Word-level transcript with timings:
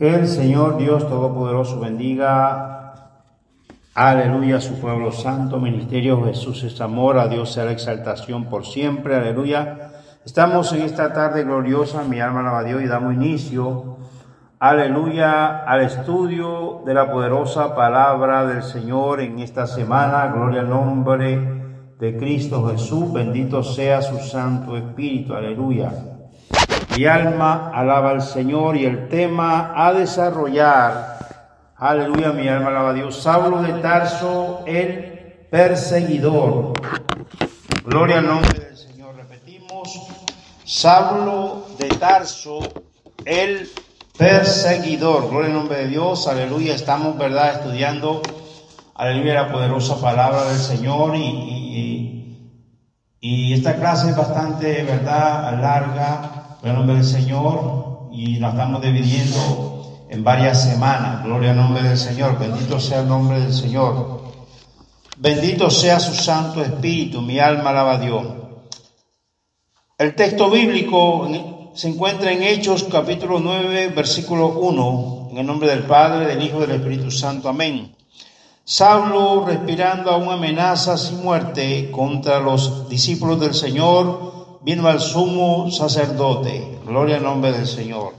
Que 0.00 0.14
el 0.14 0.28
Señor 0.28 0.78
Dios 0.78 1.06
Todopoderoso 1.06 1.78
bendiga, 1.78 3.18
aleluya, 3.94 4.56
a 4.56 4.60
su 4.62 4.80
pueblo 4.80 5.12
santo, 5.12 5.60
ministerio 5.60 6.24
Jesús 6.24 6.62
es 6.62 6.80
amor, 6.80 7.18
a 7.18 7.28
Dios 7.28 7.52
sea 7.52 7.66
la 7.66 7.72
exaltación 7.72 8.46
por 8.46 8.64
siempre, 8.64 9.14
aleluya. 9.14 9.90
Estamos 10.24 10.72
en 10.72 10.80
esta 10.80 11.12
tarde 11.12 11.44
gloriosa, 11.44 12.02
mi 12.02 12.18
alma 12.18 12.40
alaba 12.40 12.60
a 12.60 12.64
Dios 12.64 12.82
y 12.82 12.86
damos 12.86 13.12
inicio, 13.12 13.98
aleluya, 14.58 15.64
al 15.66 15.82
estudio 15.82 16.80
de 16.86 16.94
la 16.94 17.12
poderosa 17.12 17.74
palabra 17.76 18.46
del 18.46 18.62
Señor 18.62 19.20
en 19.20 19.40
esta 19.40 19.66
semana, 19.66 20.28
gloria 20.28 20.62
al 20.62 20.70
nombre 20.70 21.92
de 21.98 22.16
Cristo 22.16 22.66
Jesús, 22.70 23.12
bendito 23.12 23.62
sea 23.62 24.00
su 24.00 24.18
Santo 24.18 24.78
Espíritu, 24.78 25.34
aleluya. 25.34 25.92
Mi 26.96 27.06
alma 27.06 27.70
alaba 27.72 28.10
al 28.10 28.20
Señor 28.20 28.76
y 28.76 28.84
el 28.84 29.08
tema 29.08 29.72
a 29.76 29.92
desarrollar, 29.92 31.18
aleluya, 31.76 32.32
mi 32.32 32.48
alma 32.48 32.68
alaba 32.68 32.90
a 32.90 32.92
Dios. 32.92 33.22
Saulo 33.22 33.62
de 33.62 33.74
Tarso, 33.74 34.64
el 34.66 35.46
perseguidor. 35.50 36.72
Gloria 37.84 38.18
al 38.18 38.26
nombre 38.26 38.58
del 38.58 38.76
Señor. 38.76 39.14
Repetimos, 39.16 40.08
Saulo 40.64 41.66
de 41.78 41.88
Tarso, 41.88 42.58
el 43.24 43.70
perseguidor. 44.18 45.30
Gloria 45.30 45.48
al 45.48 45.54
nombre 45.54 45.78
de 45.78 45.88
Dios, 45.88 46.26
aleluya. 46.26 46.74
Estamos, 46.74 47.16
¿verdad?, 47.16 47.54
estudiando, 47.54 48.20
aleluya, 48.96 49.34
la 49.34 49.52
poderosa 49.52 50.00
palabra 50.00 50.44
del 50.44 50.58
Señor 50.58 51.14
y, 51.14 51.20
y, 51.20 52.58
y 53.20 53.54
esta 53.54 53.76
clase 53.76 54.10
es 54.10 54.16
bastante, 54.16 54.82
¿verdad?, 54.82 55.58
larga 55.60 56.39
en 56.62 56.74
nombre 56.74 56.96
del 56.96 57.04
Señor 57.04 58.08
y 58.12 58.38
la 58.38 58.50
estamos 58.50 58.82
dividiendo 58.82 60.06
en 60.08 60.22
varias 60.22 60.62
semanas. 60.62 61.24
Gloria 61.24 61.50
al 61.50 61.56
nombre 61.56 61.82
del 61.82 61.96
Señor. 61.96 62.38
Bendito 62.38 62.78
sea 62.78 63.00
el 63.00 63.08
nombre 63.08 63.40
del 63.40 63.52
Señor. 63.52 64.20
Bendito 65.16 65.70
sea 65.70 66.00
su 66.00 66.14
Santo 66.14 66.62
Espíritu. 66.62 67.22
Mi 67.22 67.38
alma 67.38 67.70
alaba 67.70 67.92
a 67.92 67.98
Dios. 67.98 68.26
El 69.98 70.14
texto 70.14 70.50
bíblico 70.50 71.28
se 71.74 71.88
encuentra 71.88 72.32
en 72.32 72.42
Hechos 72.42 72.84
capítulo 72.84 73.38
9, 73.38 73.88
versículo 73.88 74.48
1. 74.48 75.28
En 75.30 75.38
el 75.38 75.46
nombre 75.46 75.68
del 75.68 75.84
Padre, 75.84 76.26
del 76.26 76.42
Hijo 76.42 76.58
y 76.58 76.66
del 76.66 76.76
Espíritu 76.76 77.10
Santo. 77.10 77.48
Amén. 77.48 77.94
Saulo, 78.64 79.44
respirando 79.46 80.10
aún 80.10 80.30
amenazas 80.30 81.10
y 81.12 81.16
muerte 81.16 81.90
contra 81.90 82.40
los 82.40 82.88
discípulos 82.88 83.40
del 83.40 83.54
Señor, 83.54 84.39
vino 84.62 84.88
al 84.88 85.00
sumo 85.00 85.70
sacerdote. 85.70 86.78
Gloria 86.86 87.16
al 87.16 87.22
nombre 87.22 87.52
del 87.52 87.66
Señor. 87.66 88.14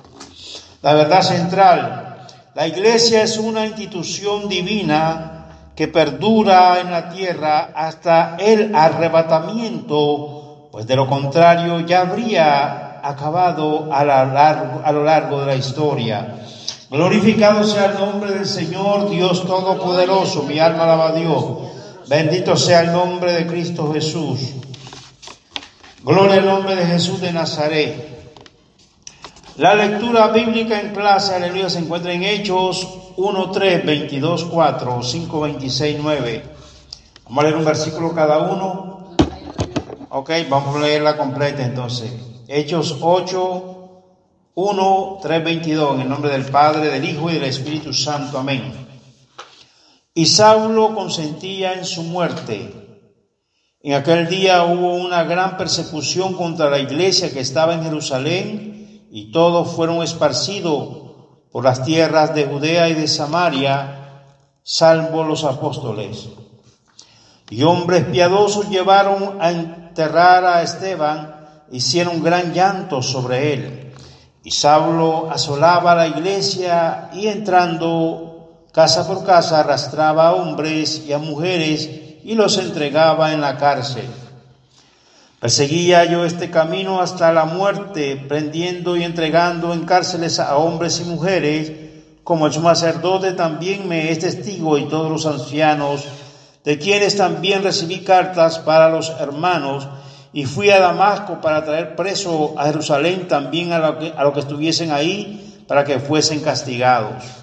La 0.82 0.94
verdad 0.94 1.22
central, 1.22 2.28
la 2.56 2.68
iglesia 2.68 3.24
es 3.24 3.38
una 3.38 3.66
institución 3.66 4.50
divina 4.50 5.72
que 5.76 5.88
perdura 5.88 6.80
en 6.80 6.92
la 6.92 7.10
tierra 7.10 7.72
hasta 7.76 8.36
el 8.40 8.76
arrebatamiento, 8.76 10.68
pues 10.72 10.86
de 10.88 10.96
lo 10.96 11.08
contrario 11.08 11.80
ya 11.82 12.02
habría 12.02 13.00
acabado 13.08 13.92
a, 13.92 14.04
largo, 14.04 14.82
a 14.84 14.92
lo 14.92 15.04
largo 15.04 15.40
de 15.42 15.46
la 15.46 15.56
historia. 15.56 16.36
Glorificado 16.90 17.64
sea 17.64 17.86
el 17.86 18.00
nombre 18.00 18.32
del 18.34 18.46
Señor, 18.46 19.10
Dios 19.10 19.46
Todopoderoso, 19.46 20.44
mi 20.44 20.60
alma 20.60 20.84
alaba 20.84 21.10
a 21.10 21.14
Dios. 21.14 21.46
Bendito 22.08 22.58
sea 22.58 22.82
el 22.82 22.92
nombre 22.92 23.32
de 23.32 23.48
Cristo 23.48 23.94
Jesús. 23.94 24.56
Gloria 26.04 26.38
al 26.38 26.46
nombre 26.46 26.76
de 26.76 26.84
Jesús 26.84 27.22
de 27.22 27.32
Nazaret. 27.32 27.94
La 29.58 29.76
lectura 29.76 30.30
bíblica 30.30 30.82
en 30.82 30.96
clase, 30.96 31.36
aleluya, 31.36 31.70
se 31.70 31.78
encuentra 31.78 32.12
en 32.12 32.24
Hechos 32.24 32.88
1, 33.18 33.52
3, 33.52 33.86
22, 33.86 34.46
4, 34.46 35.04
5, 35.04 35.42
26, 35.42 36.00
9. 36.02 36.44
Vamos 37.26 37.38
a 37.38 37.44
leer 37.44 37.56
un 37.56 37.66
versículo 37.66 38.16
cada 38.16 38.40
uno. 38.40 39.16
Ok, 40.10 40.32
vamos 40.50 40.76
a 40.76 40.80
leerla 40.80 41.16
completa 41.18 41.64
entonces. 41.64 42.12
Hechos 42.48 42.98
8, 43.00 44.02
1, 44.56 45.20
3, 45.22 45.44
22, 45.44 45.96
en 45.96 46.02
el 46.02 46.10
nombre 46.10 46.32
del 46.32 46.46
Padre, 46.46 46.90
del 46.90 47.06
Hijo 47.06 47.30
y 47.30 47.36
del 47.36 47.44
Espíritu 47.44 47.94
Santo. 47.94 48.40
Amén. 48.40 48.74
Y 50.16 50.26
Saulo 50.26 50.96
consentía 50.96 51.74
en 51.74 51.86
su 51.86 52.02
muerte 52.02 52.81
en 53.84 53.94
aquel 53.94 54.28
día 54.28 54.64
hubo 54.64 54.94
una 54.94 55.24
gran 55.24 55.58
persecución 55.58 56.36
contra 56.36 56.70
la 56.70 56.78
iglesia 56.78 57.32
que 57.32 57.40
estaba 57.40 57.74
en 57.74 57.84
Jerusalén 57.84 59.08
y 59.12 59.32
todos 59.32 59.76
fueron 59.76 60.04
esparcidos 60.04 61.02
por 61.52 61.64
las 61.64 61.84
tierras 61.84 62.36
de 62.36 62.46
Judea 62.46 62.90
y 62.90 62.94
de 62.94 63.08
Samaria, 63.08 64.28
salvo 64.62 65.24
los 65.24 65.44
apóstoles. 65.44 66.30
Y 67.50 67.64
hombres 67.64 68.06
piadosos 68.06 68.70
llevaron 68.70 69.42
a 69.42 69.50
enterrar 69.50 70.46
a 70.46 70.62
Esteban, 70.62 71.66
hicieron 71.72 72.24
gran 72.24 72.54
llanto 72.54 73.02
sobre 73.02 73.54
él. 73.54 73.94
Y 74.44 74.52
Saulo 74.52 75.30
asolaba 75.32 75.96
la 75.96 76.08
iglesia 76.08 77.10
y 77.14 77.28
entrando 77.28 78.68
casa 78.72 79.08
por 79.08 79.26
casa 79.26 79.60
arrastraba 79.60 80.28
a 80.28 80.34
hombres 80.36 81.04
y 81.06 81.14
a 81.14 81.18
mujeres 81.18 82.11
y 82.24 82.36
los 82.36 82.58
entregaba 82.58 83.34
en 83.34 83.42
la 83.42 83.58
cárcel. 83.58 84.06
Perseguía 85.40 86.06
yo 86.06 86.24
este 86.24 86.52
camino 86.52 87.02
hasta 87.02 87.32
la 87.32 87.46
muerte, 87.46 88.16
prendiendo 88.28 88.96
y 88.96 89.04
entregando 89.04 89.74
en 89.74 89.86
cárceles 89.86 90.40
a 90.40 90.56
hombres 90.56 91.00
y 91.00 91.10
mujeres, 91.10 91.72
como 92.24 92.46
el 92.46 92.54
sacerdote 92.54 93.34
también 93.34 93.88
me 93.88 94.12
es 94.12 94.20
testigo 94.20 94.78
y 94.78 94.88
todos 94.88 95.10
los 95.10 95.26
ancianos, 95.26 96.06
de 96.64 96.78
quienes 96.78 97.18
también 97.18 97.64
recibí 97.64 98.02
cartas 98.02 98.60
para 98.60 98.90
los 98.90 99.10
hermanos, 99.20 99.88
y 100.32 100.46
fui 100.46 100.70
a 100.70 100.80
Damasco 100.80 101.42
para 101.42 101.66
traer 101.66 101.96
preso 101.96 102.54
a 102.58 102.66
Jerusalén 102.66 103.28
también 103.28 103.74
a 103.74 103.98
que, 103.98 104.14
a 104.16 104.24
lo 104.24 104.34
que 104.34 104.42
estuviesen 104.42 104.92
ahí, 104.92 105.64
para 105.68 105.84
que 105.84 106.00
fuesen 106.00 106.42
castigados. 106.42 107.41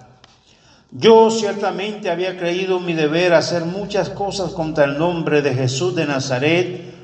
Yo 0.90 1.30
ciertamente 1.30 2.10
había 2.10 2.38
creído 2.38 2.80
mi 2.80 2.94
deber 2.94 3.34
hacer 3.34 3.66
muchas 3.66 4.08
cosas 4.08 4.52
contra 4.52 4.84
el 4.84 4.96
nombre 4.96 5.42
de 5.42 5.52
Jesús 5.52 5.94
de 5.94 6.06
Nazaret, 6.06 6.94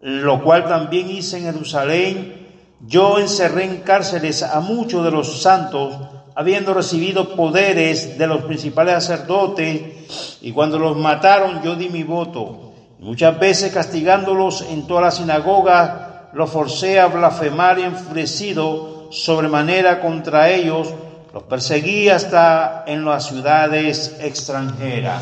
lo 0.00 0.40
cual 0.44 0.68
también 0.68 1.10
hice 1.10 1.38
en 1.38 1.44
Jerusalén. 1.44 2.46
Yo 2.86 3.18
encerré 3.18 3.64
en 3.64 3.78
cárceles 3.78 4.44
a 4.44 4.60
muchos 4.60 5.04
de 5.04 5.10
los 5.10 5.42
santos, 5.42 5.96
habiendo 6.36 6.74
recibido 6.74 7.34
poderes 7.34 8.18
de 8.18 8.26
los 8.28 8.44
principales 8.44 9.02
sacerdotes, 9.02 10.38
y 10.40 10.52
cuando 10.52 10.78
los 10.78 10.96
mataron 10.96 11.60
yo 11.60 11.74
di 11.74 11.88
mi 11.88 12.04
voto. 12.04 12.72
Muchas 13.00 13.38
veces 13.40 13.72
castigándolos 13.72 14.64
en 14.70 14.86
toda 14.86 15.02
la 15.02 15.10
sinagoga, 15.10 16.30
los 16.34 16.50
forcé 16.50 17.00
a 17.00 17.06
blasfemar 17.06 17.80
y 17.80 17.82
enfurecido 17.82 19.08
sobremanera 19.10 20.00
contra 20.00 20.50
ellos, 20.50 20.94
los 21.34 21.42
perseguí 21.42 22.08
hasta 22.08 22.84
en 22.86 23.04
las 23.04 23.26
ciudades 23.26 24.18
extranjeras. 24.20 25.20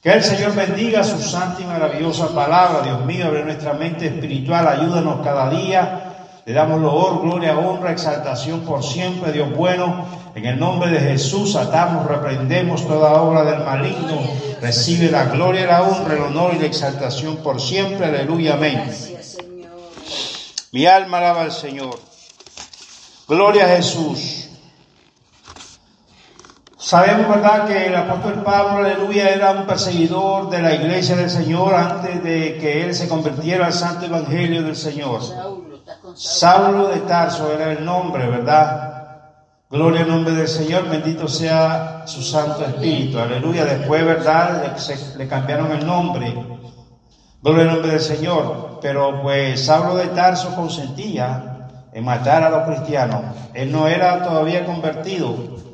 Que 0.00 0.12
el 0.12 0.22
Señor 0.22 0.54
bendiga 0.54 1.02
su 1.02 1.20
santa 1.20 1.60
y 1.62 1.64
maravillosa 1.64 2.28
palabra. 2.28 2.82
Dios 2.84 3.04
mío, 3.04 3.26
abre 3.26 3.44
nuestra 3.44 3.72
mente 3.72 4.06
espiritual, 4.06 4.68
ayúdanos 4.68 5.24
cada 5.24 5.50
día. 5.50 6.12
Le 6.44 6.52
damos 6.52 6.80
loor, 6.80 7.22
gloria, 7.22 7.58
honra, 7.58 7.90
exaltación 7.90 8.60
por 8.60 8.84
siempre, 8.84 9.32
Dios 9.32 9.52
bueno. 9.52 10.06
En 10.36 10.46
el 10.46 10.60
nombre 10.60 10.92
de 10.92 11.00
Jesús 11.00 11.56
atamos, 11.56 12.06
reprendemos 12.06 12.86
toda 12.86 13.20
obra 13.20 13.42
del 13.42 13.64
maligno. 13.64 14.20
Recibe 14.60 15.10
la 15.10 15.24
gloria, 15.24 15.66
la 15.66 15.82
honra, 15.82 16.14
el 16.14 16.22
honor 16.22 16.54
y 16.54 16.60
la 16.60 16.66
exaltación 16.66 17.38
por 17.38 17.60
siempre. 17.60 18.06
Aleluya, 18.06 18.54
amén. 18.54 18.94
Mi 20.70 20.86
alma 20.86 21.18
alaba 21.18 21.42
al 21.42 21.50
Señor. 21.50 21.98
Gloria 23.26 23.64
a 23.64 23.68
Jesús. 23.70 24.35
Sabemos, 26.86 27.28
¿verdad?, 27.28 27.66
que 27.66 27.86
el 27.88 27.96
apóstol 27.96 28.44
Pablo, 28.44 28.86
aleluya, 28.86 29.30
era 29.30 29.50
un 29.50 29.66
perseguidor 29.66 30.50
de 30.50 30.62
la 30.62 30.72
iglesia 30.72 31.16
del 31.16 31.28
Señor 31.28 31.74
antes 31.74 32.22
de 32.22 32.58
que 32.58 32.84
él 32.84 32.94
se 32.94 33.08
convirtiera 33.08 33.66
al 33.66 33.72
santo 33.72 34.06
evangelio 34.06 34.62
del 34.62 34.76
Señor. 34.76 35.20
Saulo 36.14 36.86
de 36.86 37.00
Tarso 37.00 37.52
era 37.52 37.72
el 37.72 37.84
nombre, 37.84 38.28
¿verdad? 38.28 39.24
Gloria 39.68 40.02
al 40.02 40.08
nombre 40.10 40.34
del 40.34 40.46
Señor, 40.46 40.88
bendito 40.88 41.26
sea 41.26 42.04
su 42.06 42.22
Santo 42.22 42.64
Espíritu. 42.64 43.18
Aleluya. 43.18 43.64
Después, 43.64 44.04
¿verdad? 44.04 44.76
Le, 45.16 45.26
cambiaron 45.26 45.72
el 45.72 45.84
nombre. 45.84 46.32
Gloria 47.42 47.64
al 47.64 47.72
nombre 47.72 47.90
del 47.90 48.00
Señor. 48.00 48.78
Pero 48.80 49.22
pues 49.22 49.66
Saulo 49.66 49.96
de 49.96 50.06
Tarso 50.06 50.54
consentía 50.54 51.66
en 51.92 52.04
matar 52.04 52.44
a 52.44 52.50
los 52.50 52.62
cristianos. 52.62 53.24
Él 53.54 53.72
no 53.72 53.88
era 53.88 54.22
todavía 54.22 54.64
convertido. 54.64 55.65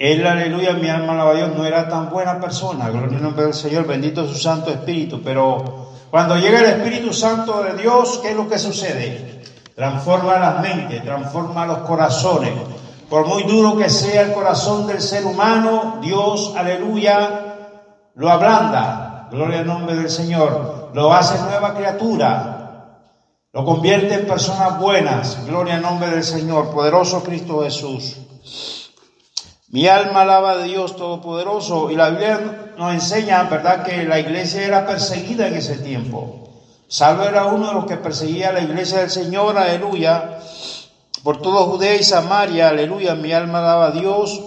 Él, 0.00 0.26
aleluya, 0.26 0.72
mi 0.72 0.88
alma 0.88 1.12
alaba 1.12 1.32
a 1.32 1.34
Dios, 1.34 1.50
no 1.54 1.66
era 1.66 1.86
tan 1.86 2.08
buena 2.08 2.40
persona. 2.40 2.88
Gloria 2.88 3.18
al 3.18 3.22
nombre 3.22 3.44
del 3.44 3.52
Señor, 3.52 3.86
bendito 3.86 4.26
su 4.26 4.34
Santo 4.34 4.70
Espíritu. 4.70 5.20
Pero 5.22 5.90
cuando 6.10 6.36
llega 6.38 6.60
el 6.60 6.80
Espíritu 6.80 7.12
Santo 7.12 7.62
de 7.62 7.74
Dios, 7.74 8.18
¿qué 8.22 8.30
es 8.30 8.36
lo 8.36 8.48
que 8.48 8.58
sucede? 8.58 9.42
Transforma 9.76 10.38
las 10.38 10.62
mentes, 10.62 11.04
transforma 11.04 11.66
los 11.66 11.80
corazones. 11.80 12.54
Por 13.10 13.26
muy 13.26 13.42
duro 13.42 13.76
que 13.76 13.90
sea 13.90 14.22
el 14.22 14.32
corazón 14.32 14.86
del 14.86 15.02
ser 15.02 15.26
humano, 15.26 15.98
Dios, 16.00 16.54
aleluya, 16.56 17.58
lo 18.14 18.30
ablanda. 18.30 19.28
Gloria 19.30 19.58
al 19.58 19.66
nombre 19.66 19.96
del 19.96 20.08
Señor. 20.08 20.92
Lo 20.94 21.12
hace 21.12 21.38
nueva 21.42 21.74
criatura. 21.74 22.96
Lo 23.52 23.66
convierte 23.66 24.14
en 24.14 24.26
personas 24.26 24.80
buenas. 24.80 25.44
Gloria 25.44 25.74
al 25.74 25.82
nombre 25.82 26.08
del 26.08 26.24
Señor. 26.24 26.70
Poderoso 26.70 27.22
Cristo 27.22 27.62
Jesús. 27.62 28.16
Mi 29.70 29.86
alma 29.86 30.22
alaba 30.22 30.52
a 30.52 30.62
Dios 30.62 30.96
Todopoderoso 30.96 31.90
y 31.90 31.96
la 31.96 32.10
Biblia 32.10 32.72
nos 32.76 32.92
enseña, 32.92 33.44
¿verdad?, 33.44 33.84
que 33.84 34.02
la 34.02 34.18
iglesia 34.18 34.62
era 34.62 34.84
perseguida 34.84 35.46
en 35.46 35.54
ese 35.54 35.76
tiempo. 35.76 36.48
Salvo 36.88 37.22
era 37.22 37.46
uno 37.46 37.68
de 37.68 37.74
los 37.74 37.86
que 37.86 37.96
perseguía 37.96 38.48
a 38.48 38.52
la 38.52 38.62
iglesia 38.62 38.98
del 38.98 39.10
Señor, 39.10 39.56
aleluya, 39.56 40.40
por 41.22 41.40
todo 41.40 41.66
Judea 41.66 41.94
y 41.94 42.02
Samaria, 42.02 42.68
aleluya, 42.68 43.14
mi 43.14 43.32
alma 43.32 43.60
alaba 43.60 43.86
a 43.86 43.90
Dios 43.92 44.40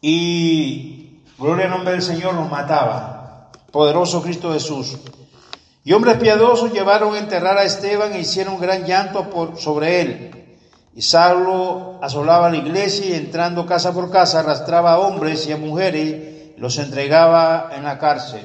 y 0.00 1.22
gloria 1.36 1.64
al 1.64 1.72
nombre 1.72 1.92
del 1.92 2.02
Señor 2.02 2.34
nos 2.34 2.48
mataba. 2.48 3.50
Poderoso 3.72 4.22
Cristo 4.22 4.52
Jesús. 4.52 4.96
Y 5.82 5.92
hombres 5.92 6.18
piadosos 6.18 6.72
llevaron 6.72 7.14
a 7.14 7.18
enterrar 7.18 7.58
a 7.58 7.64
Esteban 7.64 8.12
e 8.12 8.20
hicieron 8.20 8.60
gran 8.60 8.84
llanto 8.84 9.56
sobre 9.56 10.00
él. 10.00 10.39
Y 10.94 11.02
Saulo 11.02 11.98
asolaba 12.02 12.50
la 12.50 12.56
iglesia 12.56 13.06
y 13.06 13.12
entrando 13.14 13.64
casa 13.64 13.92
por 13.92 14.10
casa 14.10 14.40
arrastraba 14.40 14.92
a 14.92 14.98
hombres 14.98 15.46
y 15.46 15.52
a 15.52 15.56
mujeres 15.56 16.56
y 16.56 16.60
los 16.60 16.78
entregaba 16.78 17.70
en 17.74 17.84
la 17.84 17.98
cárcel. 17.98 18.44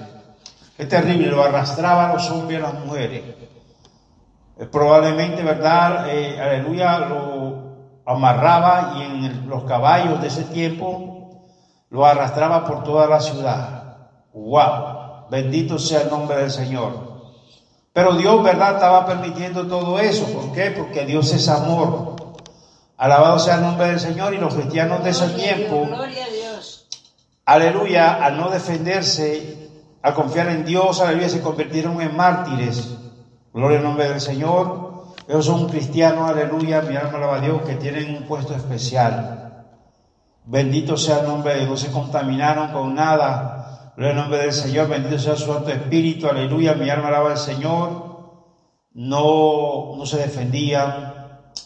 Es 0.77 0.87
terrible, 0.87 1.27
lo 1.27 1.43
arrastraba 1.43 2.13
los 2.13 2.29
hombres 2.29 2.59
y 2.59 2.61
las 2.61 2.73
mujeres. 2.73 3.23
probablemente, 4.71 5.43
¿verdad? 5.43 6.07
Eh, 6.09 6.39
aleluya, 6.39 6.99
lo 6.99 7.65
amarraba 8.05 8.93
y 8.97 9.01
en 9.03 9.49
los 9.49 9.63
caballos 9.63 10.21
de 10.21 10.27
ese 10.27 10.43
tiempo 10.43 11.41
lo 11.89 12.05
arrastraba 12.05 12.65
por 12.65 12.83
toda 12.83 13.07
la 13.07 13.19
ciudad. 13.19 13.97
¡Wow! 14.33 15.29
Bendito 15.31 15.79
sea 15.79 16.01
el 16.01 16.09
nombre 16.09 16.37
del 16.37 16.51
Señor. 16.51 17.15
Pero 17.93 18.13
Dios, 18.15 18.43
¿verdad? 18.43 18.75
Estaba 18.75 19.05
permitiendo 19.05 19.65
todo 19.67 19.97
eso. 19.99 20.25
¿Por 20.25 20.51
qué? 20.51 20.71
Porque 20.71 21.05
Dios 21.05 21.31
es 21.33 21.47
amor. 21.47 22.14
Alabado 22.97 23.39
sea 23.39 23.55
el 23.55 23.61
nombre 23.61 23.87
del 23.87 23.99
Señor 23.99 24.33
y 24.33 24.37
los 24.37 24.53
cristianos 24.53 25.03
de 25.03 25.09
ese 25.09 25.27
tiempo. 25.29 25.87
Aleluya, 27.45 28.23
al 28.23 28.37
no 28.37 28.49
defenderse, 28.49 29.69
al 30.01 30.13
confiar 30.13 30.47
en 30.47 30.65
Dios, 30.65 31.01
aleluya, 31.01 31.29
se 31.29 31.41
convirtieron 31.41 32.01
en 32.01 32.15
mártires. 32.15 32.97
Gloria 33.53 33.79
al 33.79 33.83
nombre 33.83 34.09
del 34.09 34.21
Señor. 34.21 34.85
Ellos 35.27 35.45
son 35.45 35.67
cristianos, 35.67 36.29
aleluya, 36.29 36.81
mi 36.81 36.95
alma 36.95 37.17
alaba 37.17 37.37
a 37.37 37.41
Dios, 37.41 37.61
que 37.63 37.75
tienen 37.75 38.15
un 38.15 38.23
puesto 38.23 38.53
especial. 38.53 39.65
Bendito 40.45 40.95
sea 40.95 41.19
el 41.19 41.27
nombre 41.27 41.53
de 41.53 41.59
Dios, 41.61 41.69
no 41.69 41.77
se 41.77 41.91
contaminaron 41.91 42.71
con 42.71 42.95
nada. 42.95 43.91
Gloria 43.97 44.15
al 44.15 44.21
nombre 44.21 44.39
del 44.39 44.53
Señor, 44.53 44.87
bendito 44.87 45.19
sea 45.19 45.35
su 45.35 45.51
Santo 45.51 45.69
Espíritu, 45.69 46.27
aleluya, 46.27 46.75
mi 46.75 46.89
alma 46.89 47.09
alaba 47.09 47.31
al 47.31 47.37
Señor. 47.37 48.05
No, 48.93 49.95
no 49.97 50.05
se 50.05 50.17
defendían, 50.17 51.14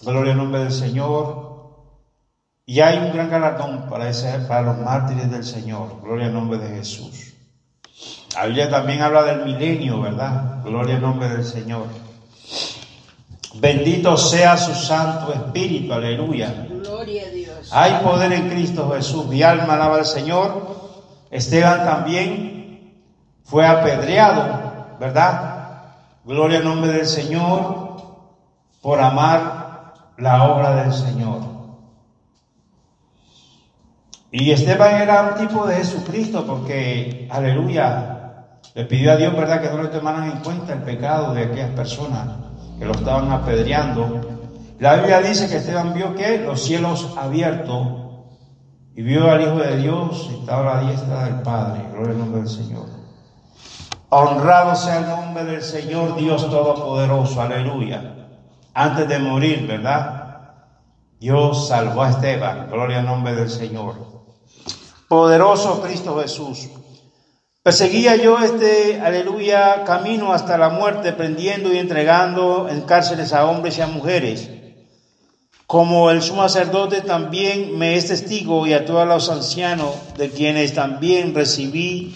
Gloria 0.01 0.33
al 0.33 0.37
nombre 0.37 0.61
del 0.61 0.71
Señor. 0.71 1.49
Y 2.65 2.81
hay 2.81 2.97
un 2.97 3.11
gran 3.11 3.29
galardón 3.29 3.89
para, 3.89 4.09
ese, 4.09 4.39
para 4.47 4.61
los 4.61 4.77
mártires 4.77 5.29
del 5.31 5.43
Señor. 5.43 6.01
Gloria 6.01 6.27
al 6.27 6.33
nombre 6.33 6.59
de 6.59 6.75
Jesús. 6.77 7.33
La 8.35 8.45
Biblia 8.45 8.69
también 8.69 9.01
habla 9.01 9.23
del 9.23 9.43
milenio, 9.45 10.01
¿verdad? 10.01 10.63
Gloria 10.63 10.95
al 10.95 11.01
nombre 11.01 11.29
del 11.29 11.43
Señor. 11.43 11.87
Bendito 13.55 14.15
sea 14.15 14.55
su 14.55 14.73
Santo 14.75 15.33
Espíritu, 15.33 15.91
aleluya. 15.91 16.67
Gloria 16.69 17.25
a 17.25 17.29
Dios. 17.29 17.69
Hay 17.71 18.03
poder 18.03 18.31
en 18.33 18.49
Cristo 18.49 18.91
Jesús. 18.95 19.25
Mi 19.25 19.41
alma 19.41 19.73
alaba 19.73 19.97
al 19.97 20.05
Señor. 20.05 20.77
Esteban 21.31 21.83
también 21.83 22.93
fue 23.43 23.65
apedreado, 23.65 24.97
¿verdad? 24.99 25.59
Gloria 26.23 26.59
al 26.59 26.65
nombre 26.65 26.91
del 26.91 27.07
Señor 27.07 27.97
por 28.81 29.01
amar 29.01 29.58
la 30.19 30.43
obra 30.43 30.75
del 30.83 30.93
Señor. 30.93 31.39
Y 34.31 34.51
Esteban 34.51 35.01
era 35.01 35.33
un 35.33 35.47
tipo 35.47 35.65
de 35.65 35.77
Jesucristo 35.77 36.45
porque, 36.45 37.27
aleluya, 37.31 38.47
le 38.75 38.85
pidió 38.85 39.13
a 39.13 39.15
Dios, 39.15 39.35
¿verdad?, 39.35 39.61
que 39.61 39.69
no 39.69 39.81
le 39.81 39.89
tomaran 39.89 40.29
en 40.29 40.39
cuenta 40.39 40.73
el 40.73 40.83
pecado 40.83 41.33
de 41.33 41.45
aquellas 41.45 41.71
personas 41.71 42.27
que 42.77 42.85
lo 42.85 42.91
estaban 42.91 43.31
apedreando. 43.31 44.21
La 44.79 44.95
Biblia 44.95 45.21
dice 45.21 45.49
que 45.49 45.57
Esteban 45.57 45.93
vio 45.93 46.13
que 46.15 46.37
los 46.39 46.61
cielos 46.61 47.15
abiertos 47.17 47.87
y 48.95 49.01
vio 49.01 49.31
al 49.31 49.41
Hijo 49.41 49.57
de 49.57 49.77
Dios 49.77 50.29
estaba 50.39 50.73
a 50.73 50.75
la 50.75 50.89
diestra 50.89 51.23
del 51.23 51.41
Padre. 51.41 51.81
Gloria 51.91 52.11
al 52.11 52.19
nombre 52.19 52.41
del 52.41 52.49
Señor. 52.49 52.85
Honrado 54.09 54.75
sea 54.75 54.99
el 54.99 55.07
nombre 55.07 55.43
del 55.45 55.61
Señor 55.61 56.15
Dios 56.17 56.49
Todopoderoso. 56.49 57.41
Aleluya 57.41 58.15
antes 58.73 59.07
de 59.07 59.19
morir, 59.19 59.67
¿verdad? 59.67 60.29
Dios 61.19 61.67
salvó 61.67 62.03
a 62.03 62.11
Esteban, 62.11 62.69
gloria 62.71 62.99
al 62.99 63.05
nombre 63.05 63.35
del 63.35 63.49
Señor. 63.49 63.95
Poderoso 65.09 65.81
Cristo 65.81 66.17
Jesús. 66.21 66.69
Perseguía 67.61 68.15
yo 68.15 68.39
este, 68.39 69.01
aleluya, 69.01 69.83
camino 69.83 70.31
hasta 70.31 70.57
la 70.57 70.69
muerte, 70.69 71.11
prendiendo 71.11 71.73
y 71.73 71.77
entregando 71.77 72.69
en 72.69 72.81
cárceles 72.81 73.33
a 73.33 73.45
hombres 73.45 73.77
y 73.77 73.81
a 73.81 73.87
mujeres. 73.87 74.49
Como 75.67 76.09
el 76.09 76.21
sumo 76.21 76.47
sacerdote 76.47 77.01
también 77.01 77.77
me 77.77 77.95
es 77.95 78.07
testigo 78.07 78.65
y 78.65 78.73
a 78.73 78.85
todos 78.85 79.05
los 79.05 79.29
ancianos, 79.29 79.93
de 80.17 80.29
quienes 80.29 80.73
también 80.73 81.35
recibí 81.35 82.15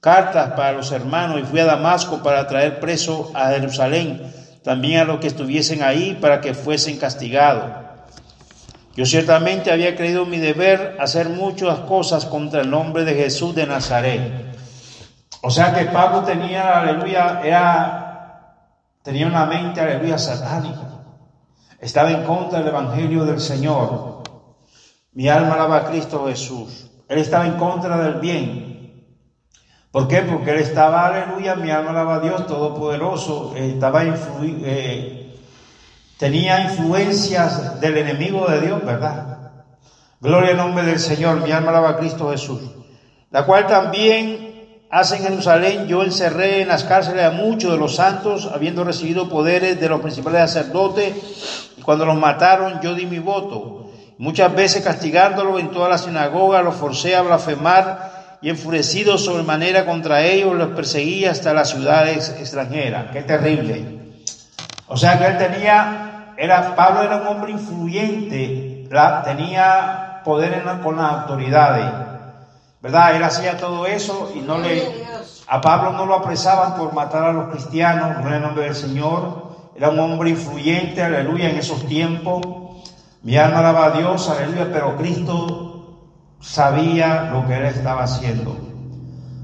cartas 0.00 0.54
para 0.54 0.72
los 0.72 0.90
hermanos 0.90 1.40
y 1.40 1.44
fui 1.44 1.60
a 1.60 1.64
Damasco 1.64 2.22
para 2.24 2.48
traer 2.48 2.80
preso 2.80 3.30
a 3.34 3.50
Jerusalén 3.50 4.41
también 4.62 5.00
a 5.00 5.04
los 5.04 5.18
que 5.18 5.26
estuviesen 5.26 5.82
ahí 5.82 6.18
para 6.20 6.40
que 6.40 6.54
fuesen 6.54 6.98
castigados. 6.98 7.70
Yo 8.94 9.06
ciertamente 9.06 9.72
había 9.72 9.96
creído 9.96 10.26
mi 10.26 10.38
deber 10.38 10.96
hacer 11.00 11.28
muchas 11.30 11.80
cosas 11.80 12.26
contra 12.26 12.60
el 12.60 12.70
nombre 12.70 13.04
de 13.04 13.14
Jesús 13.14 13.54
de 13.54 13.66
Nazaret. 13.66 14.52
O 15.42 15.50
sea 15.50 15.74
que 15.74 15.86
Pablo 15.86 16.22
tenía, 16.22 16.78
aleluya, 16.78 17.40
era, 17.42 18.56
tenía 19.02 19.26
una 19.26 19.46
mente, 19.46 19.80
aleluya, 19.80 20.18
satánica. 20.18 20.88
Estaba 21.80 22.12
en 22.12 22.22
contra 22.22 22.60
del 22.60 22.68
Evangelio 22.68 23.24
del 23.24 23.40
Señor. 23.40 24.22
Mi 25.14 25.28
alma 25.28 25.54
alaba 25.54 25.78
a 25.78 25.84
Cristo 25.86 26.26
Jesús. 26.28 26.90
Él 27.08 27.18
estaba 27.18 27.46
en 27.46 27.54
contra 27.54 27.98
del 27.98 28.20
bien. 28.20 28.71
¿Por 29.92 30.08
qué? 30.08 30.22
Porque 30.22 30.52
él 30.52 30.60
estaba, 30.60 31.06
aleluya, 31.06 31.54
mi 31.54 31.70
alma 31.70 31.90
alaba 31.90 32.14
a 32.14 32.20
Dios 32.20 32.46
Todopoderoso, 32.46 33.52
eh, 33.54 33.72
estaba 33.74 34.02
eh, 34.04 35.36
tenía 36.16 36.62
influencias 36.62 37.78
del 37.78 37.98
enemigo 37.98 38.46
de 38.48 38.62
Dios, 38.62 38.82
¿verdad? 38.86 39.50
Gloria 40.18 40.52
al 40.52 40.56
nombre 40.56 40.86
del 40.86 40.98
Señor, 40.98 41.42
mi 41.42 41.52
alma 41.52 41.72
alaba 41.72 41.90
a 41.90 41.96
Cristo 41.98 42.30
Jesús, 42.30 42.62
la 43.30 43.44
cual 43.44 43.66
también 43.66 44.78
hace 44.90 45.16
en 45.16 45.24
Jerusalén, 45.24 45.86
yo 45.86 46.02
encerré 46.02 46.62
en 46.62 46.68
las 46.68 46.84
cárceles 46.84 47.26
a 47.26 47.30
muchos 47.32 47.72
de 47.72 47.76
los 47.76 47.96
santos, 47.96 48.48
habiendo 48.50 48.84
recibido 48.84 49.28
poderes 49.28 49.78
de 49.78 49.90
los 49.90 50.00
principales 50.00 50.52
sacerdotes, 50.52 51.70
y 51.76 51.82
cuando 51.82 52.06
los 52.06 52.16
mataron 52.16 52.80
yo 52.80 52.94
di 52.94 53.04
mi 53.04 53.18
voto. 53.18 53.90
Muchas 54.16 54.54
veces 54.54 54.82
castigándolos 54.82 55.60
en 55.60 55.70
toda 55.70 55.90
la 55.90 55.98
sinagoga, 55.98 56.62
los 56.62 56.76
forcé 56.76 57.14
a 57.14 57.20
blasfemar 57.20 58.11
y 58.42 58.50
enfurecido 58.50 59.16
sobremanera 59.16 59.86
contra 59.86 60.24
ellos, 60.24 60.54
los 60.54 60.70
perseguía 60.70 61.30
hasta 61.30 61.54
las 61.54 61.70
ciudades 61.70 62.28
extranjeras. 62.38 63.06
Qué 63.12 63.22
terrible. 63.22 64.02
O 64.88 64.96
sea 64.96 65.18
que 65.18 65.26
él 65.26 65.38
tenía, 65.38 66.34
era, 66.36 66.74
Pablo 66.74 67.02
era 67.02 67.18
un 67.18 67.26
hombre 67.28 67.52
influyente, 67.52 68.88
tenía 69.24 70.20
poder 70.24 70.62
con 70.82 70.96
las 70.96 71.12
autoridades, 71.12 71.90
¿verdad? 72.80 73.16
Él 73.16 73.22
hacía 73.22 73.56
todo 73.56 73.86
eso 73.86 74.32
y 74.34 74.40
no 74.40 74.58
le, 74.58 75.04
a 75.46 75.60
Pablo 75.60 75.92
no 75.92 76.04
lo 76.04 76.16
apresaban 76.16 76.76
por 76.76 76.92
matar 76.92 77.24
a 77.24 77.32
los 77.32 77.48
cristianos, 77.50 78.24
en 78.26 78.32
el 78.32 78.42
nombre 78.42 78.64
del 78.64 78.74
Señor, 78.74 79.52
era 79.74 79.88
un 79.88 79.98
hombre 79.98 80.30
influyente, 80.30 81.02
aleluya, 81.02 81.48
en 81.48 81.56
esos 81.56 81.86
tiempos. 81.86 82.42
Mi 83.22 83.36
alma 83.36 83.60
alaba 83.60 83.86
a 83.86 83.90
Dios, 83.92 84.28
aleluya, 84.28 84.68
pero 84.72 84.96
Cristo 84.96 85.71
sabía 86.42 87.30
lo 87.32 87.46
que 87.46 87.56
él 87.56 87.64
estaba 87.64 88.02
haciendo. 88.02 88.56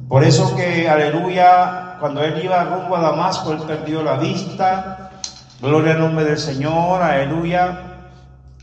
Por 0.09 0.25
eso 0.25 0.55
que, 0.57 0.89
aleluya, 0.89 1.97
cuando 2.01 2.23
él 2.23 2.43
iba 2.43 2.65
rumbo 2.65 2.97
a 2.97 3.01
Damasco, 3.01 3.53
él 3.53 3.59
perdió 3.67 4.03
la 4.03 4.17
vista. 4.17 5.11
Gloria 5.61 5.93
al 5.93 6.01
nombre 6.01 6.25
del 6.25 6.39
Señor, 6.39 7.03
aleluya. 7.03 7.83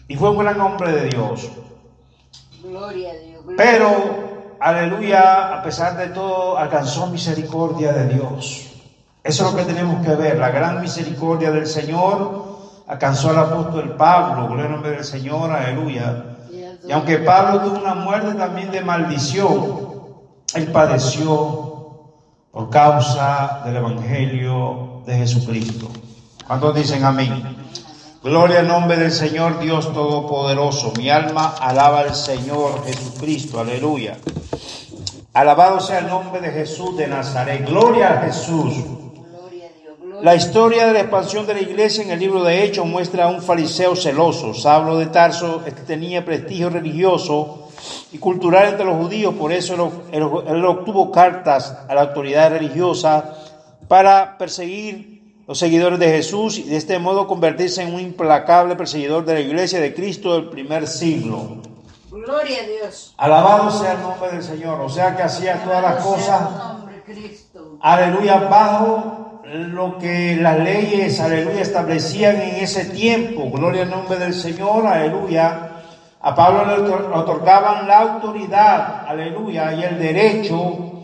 Y 0.08 0.16
fue 0.16 0.30
un 0.30 0.38
gran 0.38 0.60
hombre 0.62 0.92
de 0.92 1.06
Dios. 1.08 1.50
Gloria 2.64 3.12
a 3.12 3.14
Dios. 3.14 3.44
Pero, 3.58 4.56
aleluya, 4.60 5.58
a 5.60 5.64
pesar 5.64 5.98
de 5.98 6.08
todo, 6.08 6.58
alcanzó 6.58 7.08
misericordia 7.08 7.94
de 7.94 8.14
Dios. 8.14 8.72
Eso 9.24 9.48
es 9.48 9.52
lo 9.54 9.58
que 9.58 9.66
tenemos 9.66 10.06
que 10.06 10.14
ver, 10.16 10.38
la 10.38 10.50
gran 10.50 10.82
misericordia 10.82 11.50
del 11.50 11.66
Señor 11.66 12.56
alcanzó 12.88 13.32
al 13.32 13.40
apóstol 13.40 13.96
Pablo, 13.98 14.46
gloria 14.46 14.66
al 14.66 14.72
nombre 14.74 14.92
del 14.92 15.04
Señor, 15.04 15.52
aleluya. 15.52 16.35
Y 16.88 16.92
aunque 16.92 17.18
Pablo 17.20 17.62
tuvo 17.62 17.80
una 17.80 17.96
muerte 17.96 18.34
también 18.34 18.72
de 18.72 18.82
maldición, 18.82 19.86
él 20.54 20.72
padeció 20.72 21.76
por 22.52 22.70
causa 22.70 23.62
del 23.66 23.78
Evangelio 23.78 25.02
de 25.06 25.18
Jesucristo. 25.18 25.90
¿Cuántos 26.48 26.76
dicen 26.76 27.04
amén? 27.04 27.56
Gloria 28.24 28.60
al 28.60 28.68
nombre 28.68 28.98
del 28.98 29.12
Señor 29.12 29.60
Dios 29.60 29.94
Todopoderoso. 29.94 30.94
Mi 30.98 31.10
alma 31.10 31.56
alaba 31.60 32.00
al 32.00 32.16
Señor 32.16 32.84
Jesucristo. 32.86 33.60
Aleluya. 33.60 34.18
Alabado 35.34 35.80
sea 35.80 36.00
el 36.00 36.08
nombre 36.08 36.40
de 36.42 36.52
Jesús 36.52 36.96
de 36.98 37.08
Nazaret. 37.08 37.68
Gloria 37.68 38.14
a 38.14 38.22
Jesús. 38.22 38.74
La 40.22 40.36
historia 40.36 40.88
de 40.88 40.94
la 40.94 41.02
expansión 41.02 41.46
de 41.46 41.54
la 41.54 41.62
iglesia 41.62 42.04
en 42.04 42.12
el 42.12 42.20
libro 42.20 42.44
de 42.44 42.64
Hechos 42.64 42.86
muestra 42.86 43.26
a 43.26 43.28
un 43.28 43.42
fariseo 43.42 43.96
celoso. 43.96 44.54
Sablo 44.54 44.98
de 44.98 45.08
Tarso 45.08 45.64
este 45.66 45.82
tenía 45.82 46.24
prestigio 46.24 46.70
religioso 46.70 47.70
y 48.12 48.18
cultural 48.18 48.70
entre 48.70 48.86
los 48.86 48.98
judíos, 48.98 49.34
por 49.36 49.52
eso 49.52 50.04
él, 50.12 50.66
obtuvo 50.66 51.12
cartas 51.12 51.78
a 51.88 51.94
la 51.94 52.02
autoridad 52.02 52.52
religiosa 52.52 53.36
para 53.88 54.38
perseguir 54.38 55.42
los 55.48 55.60
seguidores 55.60 56.00
de 56.00 56.08
Jesús 56.08 56.58
y 56.58 56.64
de 56.64 56.78
este 56.78 56.98
modo 56.98 57.28
convertirse 57.28 57.84
en 57.84 57.94
un 57.94 58.00
implacable 58.00 58.76
perseguidor 58.76 59.26
de 59.26 59.34
la 59.36 59.40
iglesia 59.42 59.80
de 59.80 59.94
Cristo 59.94 60.34
del 60.34 60.50
primer 60.50 60.88
siglo. 60.88 61.58
Gloria 62.10 62.60
a 62.62 62.68
Dios. 62.68 63.14
Alabado 63.18 63.70
sea 63.70 63.94
el 63.94 64.02
nombre 64.02 64.32
del 64.32 64.44
Señor. 64.44 64.80
O 64.82 64.90
sea 64.90 65.16
que 65.16 65.24
hacía 65.24 65.64
todas 65.64 65.82
las 65.82 66.04
cosas. 66.04 66.42
Aleluya, 67.82 68.38
bajo 68.50 69.25
lo 69.54 69.98
que 69.98 70.36
las 70.36 70.60
leyes, 70.60 71.20
aleluya, 71.20 71.62
establecían 71.62 72.38
en 72.38 72.56
ese 72.64 72.86
tiempo. 72.86 73.50
Gloria 73.52 73.84
al 73.84 73.92
nombre 73.92 74.18
del 74.18 74.34
Señor, 74.34 74.88
aleluya. 74.88 75.72
A 76.22 76.34
Pablo 76.34 76.66
le 76.66 76.92
otorgaban 76.92 77.88
la 77.88 78.00
autoridad, 78.00 79.06
aleluya, 79.08 79.74
y 79.74 79.84
el 79.84 80.00
derecho, 80.00 81.04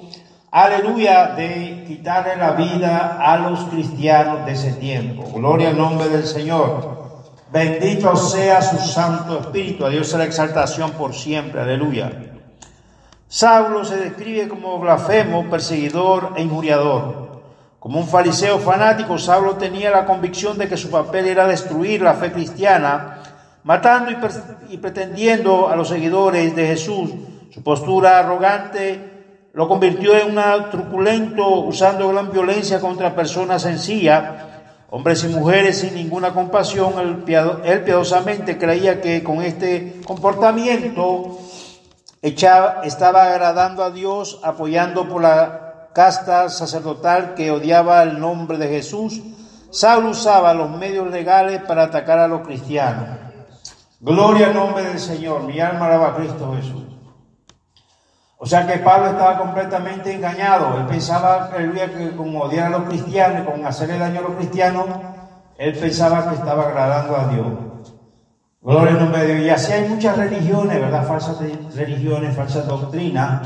aleluya, 0.50 1.28
de 1.36 1.84
quitarle 1.88 2.36
la 2.38 2.54
vida 2.54 3.20
a 3.22 3.38
los 3.38 3.66
cristianos 3.66 4.46
de 4.46 4.54
ese 4.54 4.74
tiempo. 4.74 5.24
Gloria 5.32 5.70
al 5.70 5.78
nombre 5.78 6.10
del 6.10 6.26
Señor. 6.26 7.00
Bendito 7.52 8.16
sea 8.16 8.62
su 8.62 8.78
Santo 8.78 9.40
Espíritu. 9.40 9.86
A 9.86 9.90
Dios 9.90 10.12
la 10.14 10.24
exaltación 10.24 10.92
por 10.92 11.14
siempre. 11.14 11.62
Aleluya. 11.62 12.12
Saulo 13.28 13.86
se 13.86 13.98
describe 13.98 14.48
como 14.48 14.80
blasfemo, 14.80 15.50
perseguidor 15.50 16.34
e 16.36 16.42
injuriador. 16.42 17.21
Como 17.82 18.00
un 18.00 18.08
fariseo 18.08 18.60
fanático, 18.60 19.18
Saulo 19.18 19.56
tenía 19.56 19.90
la 19.90 20.06
convicción 20.06 20.56
de 20.56 20.68
que 20.70 20.78
su 20.78 20.92
papel 20.92 21.26
era 21.26 21.48
destruir 21.48 22.04
la 22.04 22.14
fe 22.14 22.32
cristiana, 22.32 23.24
matando 23.64 24.12
y, 24.70 24.78
pretendiendo 24.78 25.68
a 25.68 25.76
los 25.76 25.88
seguidores 25.88 26.56
de 26.56 26.68
Jesús. 26.68 27.10
Su 27.50 27.64
postura 27.64 28.20
arrogante 28.20 29.50
lo 29.54 29.68
convirtió 29.68 30.16
en 30.16 30.38
un 30.38 30.70
truculento, 30.70 31.48
usando 31.62 32.08
gran 32.10 32.32
violencia 32.32 32.80
contra 32.80 33.16
personas 33.16 33.64
sencillas, 33.64 34.26
hombres 34.92 35.24
y 35.24 35.30
mujeres 35.30 35.80
sin 35.80 35.96
ninguna 35.96 36.36
compasión. 36.36 36.94
Él, 37.00 37.82
piadosamente 37.84 38.60
creía 38.60 39.02
que 39.02 39.24
con 39.24 39.42
este 39.42 40.02
comportamiento 40.06 41.40
estaba 42.22 43.24
agradando 43.24 43.84
a 43.84 43.90
Dios, 43.90 44.40
apoyando 44.44 45.10
por 45.10 45.24
la 45.24 45.71
casta 45.94 46.50
sacerdotal 46.50 47.34
que 47.34 47.52
odiaba 47.52 48.04
el 48.04 48.20
nombre 48.20 48.58
de 48.58 48.68
Jesús, 48.68 49.22
Saulo 49.70 50.10
usaba 50.10 50.54
los 50.54 50.70
medios 50.70 51.10
legales 51.10 51.62
para 51.64 51.84
atacar 51.84 52.20
a 52.20 52.28
los 52.28 52.42
cristianos. 52.42 53.08
Gloria 54.00 54.48
al 54.48 54.54
nombre 54.54 54.84
del 54.84 55.00
Señor, 55.00 55.44
mi 55.44 55.60
alma 55.60 55.86
alaba 55.86 56.10
a 56.10 56.16
Cristo 56.16 56.54
Jesús. 56.56 56.84
O 58.38 58.46
sea 58.46 58.66
que 58.66 58.80
Pablo 58.80 59.12
estaba 59.12 59.38
completamente 59.38 60.14
engañado. 60.14 60.80
Él 60.80 60.88
pensaba 60.88 61.52
que 61.52 62.16
con 62.16 62.36
odiar 62.36 62.68
a 62.68 62.78
los 62.78 62.84
cristianos, 62.90 63.48
con 63.48 63.64
hacerle 63.66 64.00
daño 64.00 64.20
a 64.20 64.24
los 64.24 64.36
cristianos, 64.36 64.86
él 65.58 65.78
pensaba 65.78 66.28
que 66.28 66.36
estaba 66.36 66.64
agradando 66.64 67.16
a 67.16 67.28
Dios. 67.28 67.48
Gloria 68.62 68.94
al 68.94 69.00
nombre 69.00 69.28
de 69.28 69.36
Dios. 69.36 69.46
Y 69.46 69.50
así 69.52 69.72
hay 69.74 69.88
muchas 69.88 70.18
religiones, 70.18 70.82
¿verdad? 70.82 71.08
Falsas 71.08 71.38
religiones, 71.76 72.36
falsas 72.36 72.68
doctrinas 72.68 73.42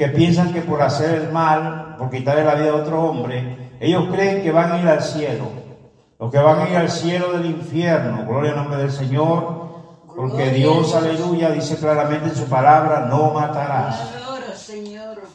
que 0.00 0.08
piensan 0.08 0.50
que 0.54 0.62
por 0.62 0.80
hacer 0.80 1.14
el 1.14 1.30
mal, 1.30 1.96
por 1.98 2.08
quitarle 2.08 2.42
la 2.42 2.54
vida 2.54 2.70
a 2.70 2.76
otro 2.76 3.02
hombre, 3.02 3.76
ellos 3.78 4.06
creen 4.10 4.42
que 4.42 4.50
van 4.50 4.72
a 4.72 4.80
ir 4.80 4.88
al 4.88 5.02
cielo. 5.02 5.44
Los 6.18 6.32
que 6.32 6.38
van 6.38 6.60
a 6.60 6.70
ir 6.70 6.76
al 6.78 6.88
cielo 6.88 7.32
del 7.32 7.44
infierno, 7.44 8.24
gloria 8.26 8.52
al 8.52 8.56
nombre 8.56 8.78
del 8.78 8.92
Señor, 8.92 9.68
porque 10.16 10.52
Dios, 10.52 10.94
aleluya, 10.94 11.50
dice 11.50 11.76
claramente 11.76 12.30
en 12.30 12.34
su 12.34 12.46
palabra, 12.46 13.08
no 13.10 13.32
matarás. 13.32 14.00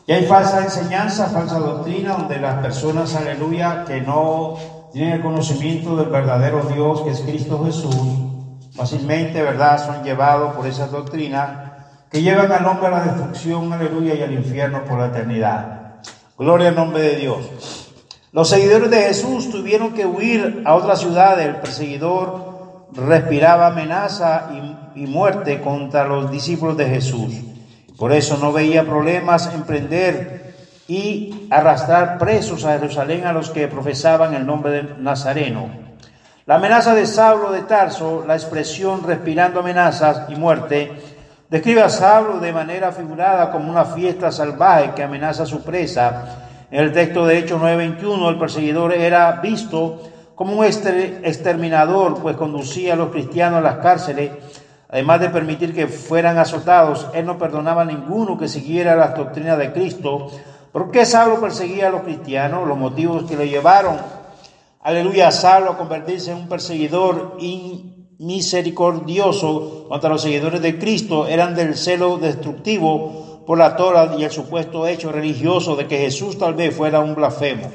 Y 0.08 0.12
hay 0.12 0.26
falsa 0.26 0.64
enseñanza, 0.64 1.28
falsa 1.28 1.60
doctrina, 1.60 2.14
donde 2.14 2.40
las 2.40 2.56
personas, 2.56 3.14
aleluya, 3.14 3.86
que 3.86 4.02
no 4.02 4.56
tienen 4.92 5.14
el 5.14 5.22
conocimiento 5.22 5.96
del 5.96 6.10
verdadero 6.10 6.64
Dios, 6.64 7.04
que 7.04 7.12
es 7.12 7.22
Cristo 7.22 7.64
Jesús, 7.66 7.96
fácilmente, 8.74 9.44
¿verdad?, 9.44 9.86
son 9.86 10.04
llevados 10.04 10.56
por 10.56 10.66
esa 10.66 10.88
doctrina 10.88 11.65
que 12.12 12.22
llevan 12.22 12.52
al 12.52 12.66
hombre 12.66 12.88
a 12.88 12.92
la 12.92 13.04
destrucción, 13.04 13.72
aleluya, 13.74 14.16
y 14.16 14.22
al 14.22 14.34
infierno 14.34 14.84
por 14.86 15.00
la 15.00 15.08
eternidad. 15.08 16.02
Gloria 16.38 16.70
al 16.70 16.76
nombre 16.76 17.02
de 17.02 17.16
Dios. 17.16 17.92
Los 18.32 18.50
seguidores 18.50 18.90
de 18.90 19.02
Jesús 19.04 19.50
tuvieron 19.50 19.94
que 19.94 20.06
huir 20.06 20.64
a 20.66 20.76
otra 20.76 20.96
ciudad. 20.96 21.40
El 21.40 21.56
perseguidor 21.58 22.88
respiraba 22.94 23.68
amenaza 23.68 24.50
y, 24.96 25.04
y 25.04 25.08
muerte 25.08 25.62
contra 25.62 26.06
los 26.06 26.30
discípulos 26.30 26.78
de 26.78 26.86
Jesús. 26.86 27.34
Por 27.98 28.12
eso 28.12 28.38
no 28.38 28.52
veía 28.52 28.84
problemas 28.84 29.50
en 29.54 29.64
prender 29.64 30.56
y 30.88 31.48
arrastrar 31.50 32.18
presos 32.18 32.66
a 32.66 32.74
Jerusalén 32.74 33.26
a 33.26 33.34
los 33.34 33.50
que 33.50 33.68
profesaban 33.68 34.34
el 34.34 34.46
nombre 34.46 34.72
de 34.72 34.84
Nazareno. 35.00 35.70
La 36.46 36.56
amenaza 36.56 36.94
de 36.94 37.08
Saulo 37.08 37.52
de 37.52 37.64
Tarso, 37.64 38.24
la 38.28 38.36
expresión 38.36 39.02
respirando 39.04 39.62
amenazas 39.62 40.30
y 40.30 40.36
muerte, 40.36 40.92
Describe 41.56 41.84
a 41.84 41.90
Saulo 41.90 42.42
de 42.42 42.52
manera 42.52 42.92
figurada 42.92 43.50
como 43.50 43.72
una 43.72 43.86
fiesta 43.86 44.30
salvaje 44.30 44.92
que 44.94 45.04
amenaza 45.04 45.46
su 45.46 45.64
presa. 45.64 46.68
En 46.70 46.82
el 46.82 46.92
texto 46.92 47.26
de 47.26 47.38
Hechos 47.38 47.62
9:21, 47.62 48.30
el 48.30 48.38
perseguidor 48.38 48.92
era 48.92 49.32
visto 49.42 50.02
como 50.36 50.58
un 50.58 50.66
exterminador, 50.66 52.22
pues 52.22 52.36
conducía 52.36 52.92
a 52.92 52.96
los 52.98 53.08
cristianos 53.08 53.60
a 53.60 53.62
las 53.62 53.78
cárceles. 53.78 54.32
Además 54.90 55.22
de 55.22 55.30
permitir 55.30 55.74
que 55.74 55.88
fueran 55.88 56.38
azotados, 56.38 57.08
él 57.14 57.26
no 57.26 57.38
perdonaba 57.38 57.84
a 57.84 57.86
ninguno 57.86 58.38
que 58.38 58.50
siguiera 58.50 58.98
las 58.98 59.16
doctrinas 59.16 59.58
de 59.58 59.72
Cristo. 59.72 60.30
¿Por 60.74 60.92
qué 60.92 61.06
Saulo 61.06 61.40
perseguía 61.40 61.88
a 61.88 61.92
los 61.92 62.02
cristianos? 62.02 62.68
Los 62.68 62.78
motivos 62.78 63.24
que 63.24 63.38
lo 63.38 63.46
llevaron, 63.46 63.96
aleluya, 64.82 65.30
a 65.30 65.32
Saulo 65.32 65.72
a 65.72 65.78
convertirse 65.78 66.32
en 66.32 66.38
un 66.40 66.50
perseguidor 66.50 67.38
misericordioso 68.20 69.86
contra 69.90 70.10
los 70.10 70.22
seguidores 70.22 70.62
de 70.62 70.80
Cristo 70.80 71.28
eran 71.28 71.56
del 71.56 71.76
celo 71.76 72.18
destructivo 72.18 73.44
por 73.46 73.58
la 73.58 73.76
Torah 73.76 74.16
y 74.18 74.24
el 74.24 74.32
supuesto 74.32 74.88
hecho 74.88 75.12
religioso 75.12 75.76
de 75.76 75.88
que 75.88 75.98
Jesús 75.98 76.38
tal 76.38 76.54
vez 76.54 76.76
fuera 76.76 77.00
un 77.00 77.16
blasfemo. 77.16 77.72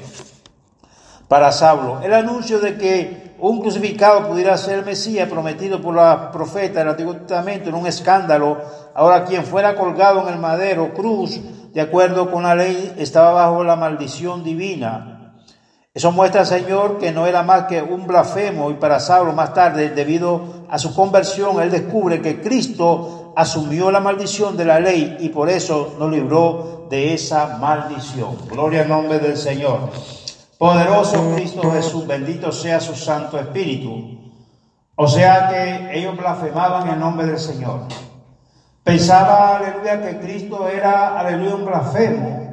Para 1.27 1.51
Saulo, 1.51 2.01
el 2.03 2.13
anuncio 2.13 2.59
de 2.59 2.77
que 2.77 3.31
un 3.39 3.61
crucificado 3.61 4.27
pudiera 4.27 4.57
ser 4.57 4.85
Mesías 4.85 5.29
prometido 5.29 5.81
por 5.81 5.95
la 5.95 6.29
profeta 6.31 6.79
del 6.79 6.89
Antiguo 6.89 7.15
Testamento 7.15 7.69
en 7.69 7.75
un 7.75 7.87
escándalo, 7.87 8.57
ahora 8.93 9.23
quien 9.23 9.43
fuera 9.43 9.75
colgado 9.75 10.21
en 10.21 10.33
el 10.33 10.39
madero 10.39 10.93
cruz, 10.93 11.39
de 11.73 11.81
acuerdo 11.81 12.29
con 12.29 12.43
la 12.43 12.53
ley, 12.53 12.93
estaba 12.97 13.31
bajo 13.31 13.63
la 13.63 13.77
maldición 13.77 14.43
divina. 14.43 15.10
Eso 15.93 16.13
muestra, 16.13 16.45
Señor, 16.45 16.99
que 16.99 17.11
no 17.11 17.27
era 17.27 17.43
más 17.43 17.63
que 17.63 17.81
un 17.81 18.07
blasfemo 18.07 18.71
y 18.71 18.75
para 18.75 19.01
Saulo 19.01 19.33
más 19.33 19.53
tarde, 19.53 19.89
debido 19.89 20.65
a 20.69 20.79
su 20.79 20.95
conversión, 20.95 21.61
él 21.61 21.69
descubre 21.69 22.21
que 22.21 22.39
Cristo 22.39 23.33
asumió 23.35 23.91
la 23.91 23.99
maldición 23.99 24.55
de 24.55 24.63
la 24.63 24.79
ley 24.79 25.17
y 25.19 25.29
por 25.29 25.49
eso 25.49 25.95
nos 25.99 26.09
libró 26.09 26.87
de 26.89 27.13
esa 27.13 27.57
maldición. 27.57 28.37
Gloria 28.49 28.83
al 28.83 28.87
nombre 28.87 29.19
del 29.19 29.35
Señor. 29.35 29.89
Poderoso 30.57 31.33
Cristo 31.35 31.71
Jesús, 31.71 32.07
bendito 32.07 32.53
sea 32.53 32.79
su 32.79 32.95
Santo 32.95 33.37
Espíritu. 33.37 34.17
O 34.95 35.07
sea 35.09 35.49
que 35.49 35.99
ellos 35.99 36.15
blasfemaban 36.15 36.87
el 36.87 36.99
nombre 36.99 37.27
del 37.27 37.39
Señor. 37.39 37.81
Pensaba, 38.83 39.57
aleluya, 39.57 40.01
que 40.01 40.19
Cristo 40.19 40.69
era, 40.69 41.19
aleluya, 41.19 41.55
un 41.55 41.65
blasfemo. 41.65 42.50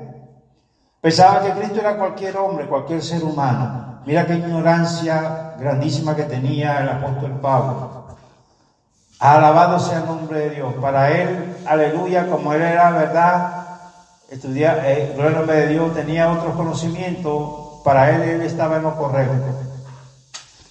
Pensaba 1.01 1.43
que 1.43 1.53
Cristo 1.53 1.81
era 1.81 1.97
cualquier 1.97 2.37
hombre, 2.37 2.67
cualquier 2.67 3.03
ser 3.03 3.23
humano. 3.23 4.01
Mira 4.05 4.27
qué 4.27 4.35
ignorancia 4.35 5.55
grandísima 5.59 6.17
que 6.17 6.25
tenía 6.25 6.81
el 6.81 6.89
apóstol 6.89 7.39
Pablo. 7.41 8.05
Alabado 9.21 9.79
sea 9.79 9.99
el 9.99 10.07
nombre 10.07 10.41
de 10.41 10.51
Dios. 10.51 10.75
Para 10.81 11.11
él, 11.11 11.57
aleluya, 11.67 12.29
como 12.29 12.53
él 12.53 12.63
era 12.63 12.91
verdad, 12.91 13.65
estudiar, 14.29 14.81
eh, 14.85 15.15
el 15.17 15.35
nombre 15.35 15.57
de 15.57 15.67
Dios, 15.69 15.95
tenía 15.95 16.31
otro 16.31 16.53
conocimiento, 16.55 17.81
para 17.85 18.11
él 18.11 18.23
él 18.23 18.43
estaba 18.43 18.77
en 18.77 18.83
lo 18.83 18.97
correcto. 18.97 19.69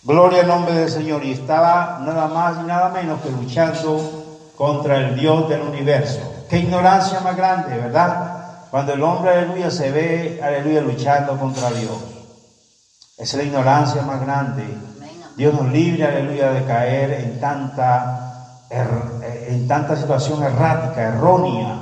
Gloria 0.04 0.42
al 0.42 0.48
nombre 0.48 0.74
del 0.74 0.90
Señor. 0.90 1.24
Y 1.24 1.34
estaba 1.34 2.00
nada 2.02 2.28
más 2.28 2.58
y 2.62 2.64
nada 2.66 2.90
menos 2.90 3.22
que 3.22 3.30
luchando 3.30 4.40
contra 4.56 4.98
el 4.98 5.16
Dios 5.16 5.50
del 5.50 5.62
universo. 5.62 6.46
Qué 6.50 6.60
ignorancia 6.60 7.20
más 7.20 7.36
grande, 7.36 7.78
¿verdad? 7.78 8.37
Cuando 8.72 8.94
el 8.94 9.04
hombre, 9.04 9.32
aleluya, 9.32 9.72
se 9.72 9.92
ve, 9.92 10.40
aleluya, 10.44 10.82
luchando 10.82 11.38
contra 11.38 11.70
Dios. 11.72 11.98
Esa 13.18 13.24
es 13.24 13.34
la 13.36 13.44
ignorancia 13.44 14.02
más 14.04 14.22
grande. 14.22 14.64
Dios 15.36 15.54
nos 15.54 15.72
libre, 15.72 16.06
aleluya, 16.06 16.52
de 16.52 16.66
caer 16.66 17.12
en 17.14 17.40
tanta, 17.40 18.66
er, 18.70 18.88
en 19.48 19.68
tanta 19.68 19.96
situación 19.96 20.44
errática, 20.44 21.02
errónea. 21.02 21.80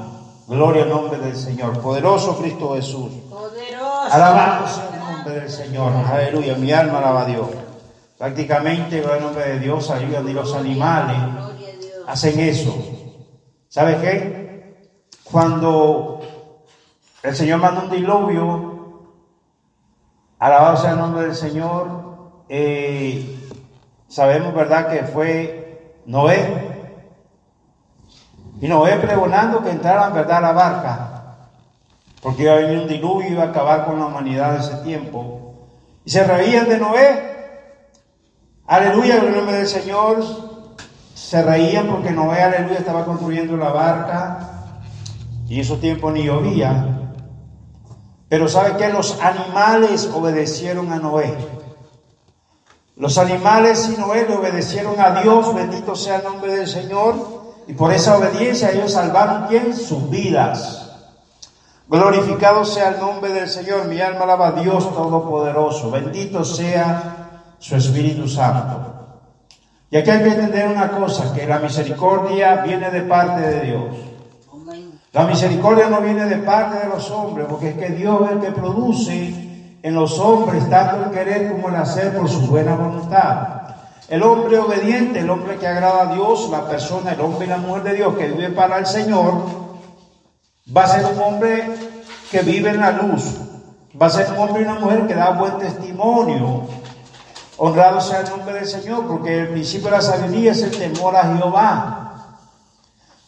Gloria 0.48 0.84
al 0.84 0.90
nombre 0.90 1.18
del 1.20 1.36
Señor. 1.36 1.80
Poderoso 1.82 2.38
Cristo 2.38 2.76
Jesús. 2.76 3.12
Poderoso. 3.30 4.12
Alabamos 4.12 4.82
el 4.94 5.00
nombre 5.00 5.40
del 5.40 5.50
Señor. 5.50 5.92
Aleluya. 5.94 6.56
Mi 6.56 6.72
alma 6.72 7.00
alaba 7.00 7.22
a 7.22 7.26
Dios. 7.26 7.48
Prácticamente, 8.18 9.00
gloria 9.00 9.18
al 9.18 9.24
nombre 9.24 9.50
de 9.50 9.60
Dios, 9.60 9.90
ayudan 9.90 10.26
ni 10.26 10.34
los 10.34 10.54
animales 10.54 11.18
hacen 12.08 12.40
eso. 12.40 12.76
¿Sabe 13.70 13.98
qué? 14.02 14.76
Cuando 15.24 16.15
el 17.26 17.36
Señor 17.36 17.60
manda 17.60 17.84
un 17.84 17.90
diluvio, 17.90 18.76
alabado 20.38 20.78
sea 20.78 20.92
el 20.92 21.00
nombre 21.00 21.24
del 21.24 21.36
Señor, 21.36 22.44
eh, 22.50 23.40
sabemos, 24.08 24.54
¿verdad?, 24.54 24.90
que 24.90 25.04
fue 25.04 26.02
Noé. 26.06 26.94
Y 28.62 28.68
Noé 28.68 28.98
pregonando 28.98 29.64
que 29.64 29.72
entraran, 29.72 30.14
¿verdad?, 30.14 30.38
a 30.38 30.42
la 30.42 30.52
barca, 30.52 31.38
porque 32.22 32.44
iba 32.44 32.54
a 32.54 32.58
venir 32.58 32.80
un 32.80 32.88
diluvio 32.88 33.28
y 33.28 33.32
iba 33.34 33.44
a 33.44 33.48
acabar 33.48 33.86
con 33.86 34.00
la 34.00 34.06
humanidad 34.06 34.54
de 34.54 34.60
ese 34.60 34.76
tiempo. 34.84 35.56
Y 36.06 36.12
se 36.12 36.24
reían 36.24 36.70
de 36.70 36.78
Noé. 36.78 37.36
Aleluya, 38.68 39.18
en 39.18 39.26
el 39.26 39.36
nombre 39.36 39.58
del 39.58 39.68
Señor 39.68 40.24
se 41.14 41.42
reían 41.42 41.88
porque 41.88 42.12
Noé, 42.12 42.42
aleluya, 42.42 42.78
estaba 42.78 43.06
construyendo 43.06 43.58
la 43.58 43.70
barca 43.70 44.40
y 45.48 45.56
en 45.56 45.62
esos 45.62 45.80
tiempos 45.80 46.14
ni 46.14 46.24
llovía. 46.24 46.95
Pero 48.36 48.50
¿sabe 48.50 48.76
que 48.76 48.90
Los 48.90 49.18
animales 49.22 50.10
obedecieron 50.14 50.92
a 50.92 50.98
Noé. 50.98 51.34
Los 52.98 53.18
animales 53.18 53.90
y 53.90 53.98
Noé 53.98 54.28
le 54.28 54.36
obedecieron 54.36 55.00
a 55.00 55.22
Dios, 55.22 55.56
bendito 55.56 55.96
sea 55.96 56.18
el 56.18 56.26
nombre 56.26 56.54
del 56.54 56.68
Señor, 56.68 57.16
y 57.66 57.72
por 57.72 57.94
esa 57.94 58.18
obediencia 58.18 58.74
ellos 58.74 58.92
salvaron 58.92 59.48
quién? 59.48 59.74
Sus 59.74 60.10
vidas. 60.10 60.92
Glorificado 61.88 62.66
sea 62.66 62.90
el 62.90 63.00
nombre 63.00 63.32
del 63.32 63.48
Señor, 63.48 63.86
mi 63.88 64.02
alma 64.02 64.24
alaba 64.26 64.48
a 64.48 64.52
Dios 64.52 64.94
Todopoderoso, 64.94 65.90
bendito 65.90 66.44
sea 66.44 67.54
su 67.58 67.78
Espíritu 67.78 68.28
Santo. 68.28 68.96
Y 69.90 69.96
aquí 69.96 70.10
hay 70.10 70.24
que 70.24 70.32
entender 70.32 70.68
una 70.68 70.92
cosa, 70.92 71.34
que 71.34 71.48
la 71.48 71.60
misericordia 71.60 72.58
viene 72.58 72.92
de 72.92 73.02
parte 73.04 73.40
de 73.40 73.62
Dios. 73.62 74.15
La 75.16 75.24
misericordia 75.24 75.88
no 75.88 76.02
viene 76.02 76.26
de 76.26 76.40
parte 76.40 76.78
de 76.78 76.90
los 76.90 77.10
hombres, 77.10 77.48
porque 77.50 77.70
es 77.70 77.78
que 77.78 77.88
Dios 77.92 78.20
es 78.26 78.32
el 78.34 78.40
que 78.42 78.52
produce 78.52 79.78
en 79.82 79.96
los 79.96 80.20
hombres 80.20 80.70
tanto 80.70 81.06
el 81.06 81.12
querer 81.12 81.54
como 81.54 81.70
el 81.70 81.76
hacer 81.78 82.18
por 82.18 82.28
su 82.28 82.42
buena 82.42 82.76
voluntad. 82.76 83.62
El 84.10 84.22
hombre 84.24 84.60
obediente, 84.60 85.20
el 85.20 85.30
hombre 85.30 85.56
que 85.56 85.68
agrada 85.68 86.02
a 86.02 86.14
Dios, 86.14 86.50
la 86.52 86.68
persona, 86.68 87.14
el 87.14 87.22
hombre 87.22 87.46
y 87.46 87.50
la 87.50 87.56
mujer 87.60 87.84
de 87.84 87.94
Dios 87.94 88.14
que 88.18 88.28
vive 88.28 88.50
para 88.50 88.78
el 88.78 88.86
Señor, 88.86 89.36
va 90.76 90.84
a 90.84 90.88
ser 90.88 91.06
un 91.06 91.18
hombre 91.22 91.64
que 92.30 92.42
vive 92.42 92.72
en 92.72 92.82
la 92.82 92.92
luz, 92.92 93.38
va 94.00 94.08
a 94.08 94.10
ser 94.10 94.30
un 94.34 94.38
hombre 94.38 94.64
y 94.64 94.66
una 94.66 94.80
mujer 94.82 95.08
que 95.08 95.16
da 95.16 95.32
buen 95.32 95.58
testimonio, 95.60 96.68
Honrado 97.58 98.02
sea 98.02 98.20
el 98.20 98.30
nombre 98.30 98.56
del 98.56 98.68
Señor, 98.68 99.08
porque 99.08 99.44
el 99.44 99.48
principio 99.48 99.86
de 99.86 99.96
la 99.96 100.02
sabiduría 100.02 100.52
es 100.52 100.62
el 100.62 100.72
temor 100.72 101.16
a 101.16 101.38
Jehová. 101.38 102.05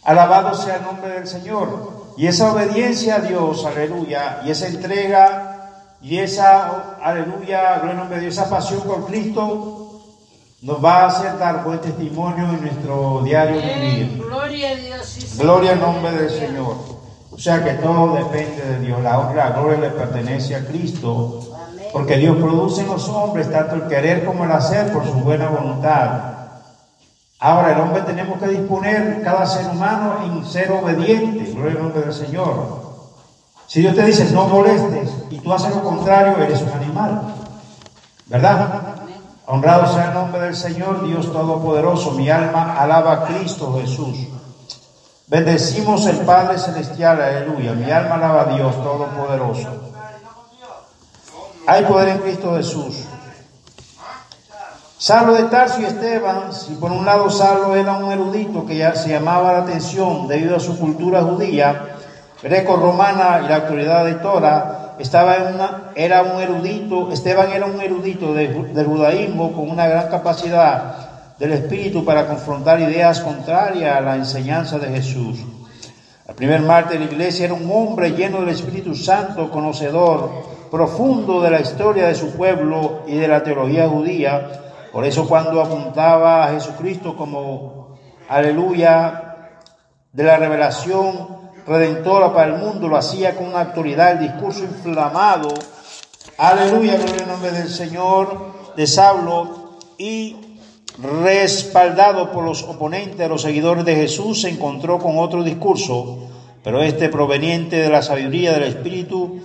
Alabado 0.08 0.54
sea 0.56 0.78
el 0.78 0.84
nombre 0.84 1.10
del 1.10 1.28
Señor. 1.28 2.14
Y 2.16 2.28
esa 2.28 2.54
obediencia 2.54 3.18
a 3.18 3.20
Dios, 3.20 3.66
aleluya, 3.66 4.40
y 4.46 4.52
esa 4.52 4.68
entrega, 4.68 5.98
y 6.02 6.20
esa, 6.20 6.96
aleluya, 7.02 7.80
gloria 7.80 7.92
al 7.92 7.98
nombre 7.98 8.16
de 8.16 8.22
Dios, 8.22 8.36
esa 8.36 8.50
pasión 8.50 8.84
por 8.84 9.06
Cristo, 9.06 10.02
nos 10.62 10.84
va 10.84 11.02
a 11.02 11.08
hacer 11.08 11.38
dar 11.38 11.62
buen 11.66 11.82
testimonio 11.82 12.46
en 12.46 12.62
nuestro 12.62 13.22
diario 13.26 13.62
vivir. 13.62 14.24
Gloria 14.26 14.70
a 14.70 14.76
Dios. 14.76 15.36
Gloria 15.38 15.72
al 15.74 15.82
nombre 15.82 16.12
del 16.14 16.30
Señor. 16.30 16.76
O 17.30 17.38
sea 17.38 17.62
que 17.62 17.74
todo 17.74 18.16
depende 18.16 18.64
de 18.64 18.80
Dios. 18.80 19.04
La 19.04 19.20
honra, 19.20 19.50
la 19.50 19.58
gloria 19.58 19.78
le 19.78 19.90
pertenece 19.90 20.56
a 20.56 20.66
Cristo. 20.66 21.42
Porque 21.92 22.16
Dios 22.16 22.38
produce 22.38 22.80
en 22.82 22.88
los 22.88 23.10
hombres 23.10 23.52
tanto 23.52 23.76
el 23.76 23.88
querer 23.88 24.24
como 24.24 24.46
el 24.46 24.54
hacer 24.54 24.90
por 24.94 25.06
su 25.06 25.16
buena 25.16 25.50
voluntad. 25.50 26.37
Ahora 27.40 27.74
el 27.74 27.80
hombre 27.80 28.02
tenemos 28.02 28.40
que 28.40 28.48
disponer, 28.48 29.22
cada 29.24 29.46
ser 29.46 29.68
humano, 29.68 30.18
en 30.24 30.46
ser 30.46 30.72
obediente. 30.72 31.52
Gloria 31.52 31.78
al 31.78 31.84
nombre 31.84 32.02
del 32.02 32.14
Señor. 32.14 32.88
Si 33.68 33.82
Dios 33.82 33.96
te 33.96 34.04
dice 34.04 34.32
no 34.32 34.48
molestes 34.48 35.12
y 35.30 35.40
tú 35.40 35.54
haces 35.54 35.76
lo 35.76 35.84
contrario, 35.84 36.38
eres 36.38 36.62
un 36.62 36.70
animal. 36.70 37.36
¿Verdad? 38.26 38.82
Honrado 39.46 39.94
sea 39.94 40.08
el 40.08 40.14
nombre 40.14 40.42
del 40.42 40.56
Señor, 40.56 41.06
Dios 41.06 41.32
Todopoderoso. 41.32 42.12
Mi 42.12 42.30
alma 42.30 42.76
alaba 42.80 43.14
a 43.14 43.26
Cristo 43.26 43.78
Jesús. 43.80 44.18
Bendecimos 45.28 46.06
el 46.08 46.18
Padre 46.20 46.58
Celestial, 46.58 47.22
aleluya. 47.22 47.74
Mi 47.74 47.92
alma 47.92 48.16
alaba 48.16 48.42
a 48.42 48.56
Dios 48.56 48.76
Todopoderoso. 48.76 49.70
Hay 51.68 51.84
poder 51.84 52.10
en 52.10 52.18
Cristo 52.20 52.56
Jesús. 52.56 53.06
Saulo 55.00 55.36
de 55.36 55.44
Tarso 55.44 55.80
y 55.80 55.86
Esteban, 55.86 56.52
si 56.52 56.74
por 56.74 56.92
un 56.92 57.06
lado 57.06 57.30
Saulo 57.30 57.76
era 57.76 57.98
un 57.98 58.12
erudito 58.12 58.66
que 58.66 58.78
ya 58.78 58.96
se 58.96 59.10
llamaba 59.10 59.54
la 59.54 59.60
atención 59.60 60.28
debido 60.28 60.56
a 60.56 60.60
su 60.60 60.80
cultura 60.80 61.22
judía, 61.22 61.98
greco-romana 62.42 63.42
y 63.46 63.48
la 63.48 63.58
autoridad 63.58 64.06
de 64.06 64.16
Tora, 64.16 64.96
estaba 64.98 65.36
era 65.94 66.24
un 66.24 66.42
erudito, 66.42 67.12
Esteban 67.12 67.52
era 67.52 67.68
un 67.68 67.80
erudito 67.80 68.34
del 68.34 68.86
judaísmo 68.88 69.54
con 69.54 69.70
una 69.70 69.88
gran 69.88 70.10
capacidad 70.10 70.96
del 71.38 71.54
espíritu 71.54 72.04
para 72.04 72.26
confrontar 72.26 72.80
ideas 72.80 73.22
contrarias 73.22 73.98
a 73.98 74.02
la 74.02 74.16
enseñanza 74.16 74.80
de 74.80 74.88
Jesús. 74.88 75.38
El 76.28 76.34
primer 76.34 76.62
mártir 76.62 77.00
de 77.00 77.06
la 77.06 77.12
iglesia 77.12 77.46
era 77.46 77.54
un 77.54 77.70
hombre 77.72 78.14
lleno 78.14 78.40
del 78.40 78.50
Espíritu 78.50 78.96
Santo, 78.96 79.52
conocedor 79.52 80.58
profundo 80.72 81.40
de 81.42 81.52
la 81.52 81.62
historia 81.62 82.08
de 82.08 82.16
su 82.16 82.32
pueblo 82.32 83.04
y 83.08 83.16
de 83.16 83.28
la 83.28 83.44
teología 83.44 83.88
judía. 83.88 84.64
Por 84.98 85.06
eso 85.06 85.28
cuando 85.28 85.62
apuntaba 85.62 86.44
a 86.44 86.54
Jesucristo 86.54 87.16
como 87.16 88.00
aleluya 88.28 89.52
de 90.12 90.24
la 90.24 90.38
revelación 90.38 91.52
redentora 91.68 92.34
para 92.34 92.56
el 92.56 92.60
mundo, 92.60 92.88
lo 92.88 92.98
hacía 92.98 93.36
con 93.36 93.46
una 93.46 93.62
autoridad, 93.62 94.14
el 94.14 94.28
discurso 94.28 94.64
inflamado, 94.64 95.50
aleluya, 96.40 96.96
en 96.96 97.02
el 97.10 97.28
nombre 97.28 97.52
del 97.52 97.70
Señor, 97.70 98.74
de 98.76 98.88
Saulo, 98.88 99.78
y 100.00 100.36
respaldado 100.98 102.32
por 102.32 102.44
los 102.44 102.64
oponentes, 102.64 103.30
los 103.30 103.44
seguidores 103.44 103.86
de 103.86 103.96
Jesús, 103.96 104.42
se 104.42 104.50
encontró 104.50 104.98
con 104.98 105.20
otro 105.20 105.44
discurso, 105.44 106.28
pero 106.64 106.82
este 106.82 107.10
proveniente 107.10 107.76
de 107.76 107.90
la 107.90 108.02
sabiduría 108.02 108.52
del 108.54 108.64
Espíritu 108.64 109.42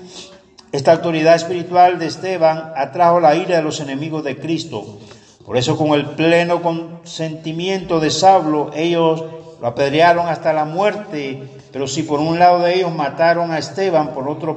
esta 0.73 0.93
autoridad 0.93 1.35
espiritual 1.35 1.99
de 1.99 2.07
Esteban 2.07 2.73
atrajo 2.75 3.21
la 3.21 3.37
ira 3.37 3.57
de 3.57 3.63
los 3.63 3.81
enemigos 3.81 4.25
de 4.25 4.39
Cristo. 4.39 4.97
Por 5.45 5.57
eso 5.57 5.77
con 5.77 5.89
el 5.89 6.07
pleno 6.11 6.63
consentimiento 6.63 7.99
de 7.99 8.11
Saulo, 8.11 8.71
ellos 8.75 9.25
lo 9.61 9.67
apedrearon 9.67 10.29
hasta 10.29 10.53
la 10.53 10.65
muerte, 10.65 11.43
pero 11.73 11.87
si 11.87 12.05
por 12.05 12.21
un 12.21 12.39
lado 12.39 12.61
de 12.61 12.75
ellos 12.75 12.95
mataron 12.95 13.51
a 13.51 13.59
Esteban, 13.59 14.13
por 14.15 14.29
otro 14.29 14.57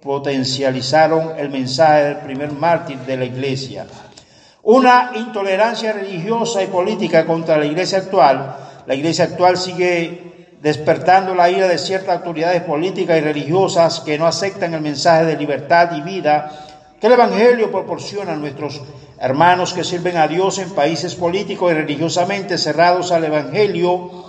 potencializaron 0.00 1.32
el 1.36 1.50
mensaje 1.50 2.04
del 2.04 2.16
primer 2.18 2.52
mártir 2.52 2.98
de 2.98 3.16
la 3.16 3.24
iglesia. 3.24 3.86
Una 4.62 5.12
intolerancia 5.14 5.92
religiosa 5.92 6.62
y 6.62 6.66
política 6.66 7.24
contra 7.24 7.56
la 7.56 7.66
iglesia 7.66 7.98
actual. 7.98 8.56
La 8.86 8.94
iglesia 8.94 9.24
actual 9.24 9.56
sigue 9.56 10.48
despertando 10.60 11.34
la 11.34 11.50
ira 11.50 11.68
de 11.68 11.78
ciertas 11.78 12.16
autoridades 12.16 12.62
políticas 12.62 13.18
y 13.18 13.20
religiosas 13.20 14.00
que 14.00 14.18
no 14.18 14.26
aceptan 14.26 14.74
el 14.74 14.80
mensaje 14.80 15.24
de 15.24 15.36
libertad 15.36 15.96
y 15.96 16.00
vida 16.00 16.50
que 17.00 17.06
el 17.06 17.12
Evangelio 17.12 17.70
proporciona 17.70 18.32
a 18.32 18.36
nuestros 18.36 18.80
hermanos 19.18 19.72
que 19.72 19.84
sirven 19.84 20.16
a 20.16 20.28
Dios 20.28 20.58
en 20.58 20.70
países 20.70 21.14
políticos 21.14 21.72
y 21.72 21.74
religiosamente 21.74 22.58
cerrados 22.58 23.12
al 23.12 23.24
Evangelio, 23.24 24.26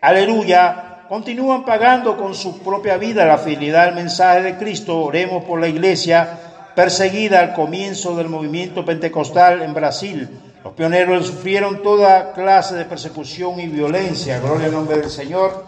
aleluya, 0.00 1.04
continúan 1.08 1.64
pagando 1.64 2.16
con 2.16 2.34
su 2.34 2.60
propia 2.60 2.96
vida 2.96 3.26
la 3.26 3.38
fidelidad 3.38 3.88
al 3.88 3.94
mensaje 3.94 4.42
de 4.42 4.56
Cristo. 4.56 4.98
Oremos 5.00 5.44
por 5.44 5.60
la 5.60 5.68
iglesia 5.68 6.38
perseguida 6.74 7.40
al 7.40 7.52
comienzo 7.54 8.16
del 8.16 8.28
movimiento 8.28 8.84
pentecostal 8.84 9.62
en 9.62 9.74
Brasil. 9.74 10.28
Los 10.62 10.74
pioneros 10.74 11.26
sufrieron 11.26 11.82
toda 11.82 12.32
clase 12.32 12.74
de 12.74 12.84
persecución 12.84 13.58
y 13.60 13.66
violencia. 13.66 14.38
Gloria 14.40 14.66
al 14.66 14.72
nombre 14.72 14.98
del 14.98 15.10
Señor. 15.10 15.64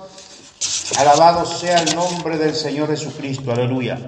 Alabado 0.98 1.44
sea 1.46 1.78
el 1.78 1.94
nombre 1.96 2.36
del 2.38 2.54
Señor 2.54 2.88
Jesucristo. 2.88 3.50
Aleluya. 3.52 3.98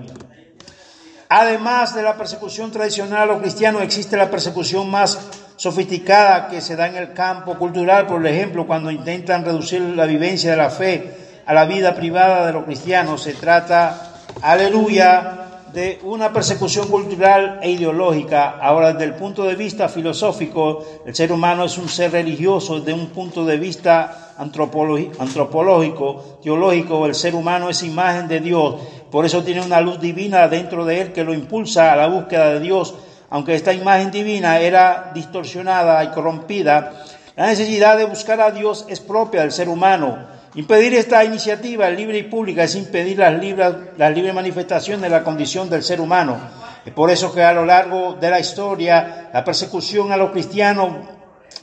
Además 1.36 1.96
de 1.96 2.04
la 2.04 2.16
persecución 2.16 2.70
tradicional 2.70 3.22
a 3.22 3.26
los 3.26 3.40
cristianos, 3.40 3.82
existe 3.82 4.16
la 4.16 4.30
persecución 4.30 4.88
más 4.88 5.18
sofisticada 5.56 6.46
que 6.46 6.60
se 6.60 6.76
da 6.76 6.86
en 6.86 6.94
el 6.94 7.12
campo 7.12 7.58
cultural, 7.58 8.06
por 8.06 8.24
ejemplo, 8.24 8.68
cuando 8.68 8.88
intentan 8.88 9.44
reducir 9.44 9.80
la 9.80 10.06
vivencia 10.06 10.52
de 10.52 10.56
la 10.56 10.70
fe 10.70 11.42
a 11.44 11.52
la 11.52 11.64
vida 11.64 11.96
privada 11.96 12.46
de 12.46 12.52
los 12.52 12.62
cristianos. 12.62 13.24
Se 13.24 13.34
trata, 13.34 14.12
aleluya, 14.42 15.44
de 15.74 15.98
una 16.04 16.32
persecución 16.32 16.86
cultural 16.86 17.58
e 17.60 17.72
ideológica. 17.72 18.50
Ahora, 18.60 18.92
desde 18.92 19.06
el 19.06 19.14
punto 19.14 19.42
de 19.42 19.56
vista 19.56 19.88
filosófico, 19.88 20.84
el 21.04 21.16
ser 21.16 21.32
humano 21.32 21.64
es 21.64 21.76
un 21.76 21.88
ser 21.88 22.12
religioso. 22.12 22.78
Desde 22.78 22.94
un 22.94 23.08
punto 23.08 23.44
de 23.44 23.56
vista 23.56 24.34
antropológico, 24.38 26.38
teológico, 26.42 27.06
el 27.06 27.14
ser 27.16 27.34
humano 27.34 27.68
es 27.68 27.82
imagen 27.82 28.28
de 28.28 28.38
Dios. 28.38 28.76
Por 29.14 29.24
eso 29.24 29.44
tiene 29.44 29.61
una 29.61 29.81
luz 29.81 30.00
divina 30.00 30.48
dentro 30.48 30.85
de 30.85 31.00
él 31.00 31.12
que 31.12 31.22
lo 31.22 31.33
impulsa 31.33 31.92
a 31.92 31.96
la 31.96 32.09
búsqueda 32.09 32.53
de 32.53 32.59
Dios. 32.59 32.96
Aunque 33.31 33.55
esta 33.55 33.72
imagen 33.72 34.11
divina 34.11 34.59
era 34.59 35.12
distorsionada 35.14 36.03
y 36.03 36.09
corrompida, 36.09 37.05
la 37.37 37.46
necesidad 37.46 37.96
de 37.96 38.07
buscar 38.07 38.40
a 38.40 38.50
Dios 38.50 38.85
es 38.88 38.98
propia 38.98 39.42
del 39.42 39.53
ser 39.53 39.68
humano. 39.68 40.18
Impedir 40.57 40.94
esta 40.94 41.22
iniciativa 41.22 41.88
libre 41.90 42.18
y 42.18 42.22
pública 42.24 42.64
es 42.64 42.74
impedir 42.74 43.20
las 43.20 43.38
libres, 43.38 43.72
la 43.96 44.11
libre 44.11 44.33
manifestación 44.33 45.00
de 45.00 45.11
la 45.11 45.22
condición 45.22 45.70
del 45.70 45.85
ser 45.85 46.00
humano. 46.00 46.37
Es 46.85 46.92
por 46.92 47.09
eso 47.09 47.33
que 47.33 47.44
a 47.44 47.53
lo 47.53 47.64
largo 47.64 48.14
de 48.14 48.31
la 48.31 48.40
historia 48.40 49.31
la 49.33 49.44
persecución 49.44 50.11
a 50.11 50.16
los 50.16 50.33
cristianos 50.33 50.88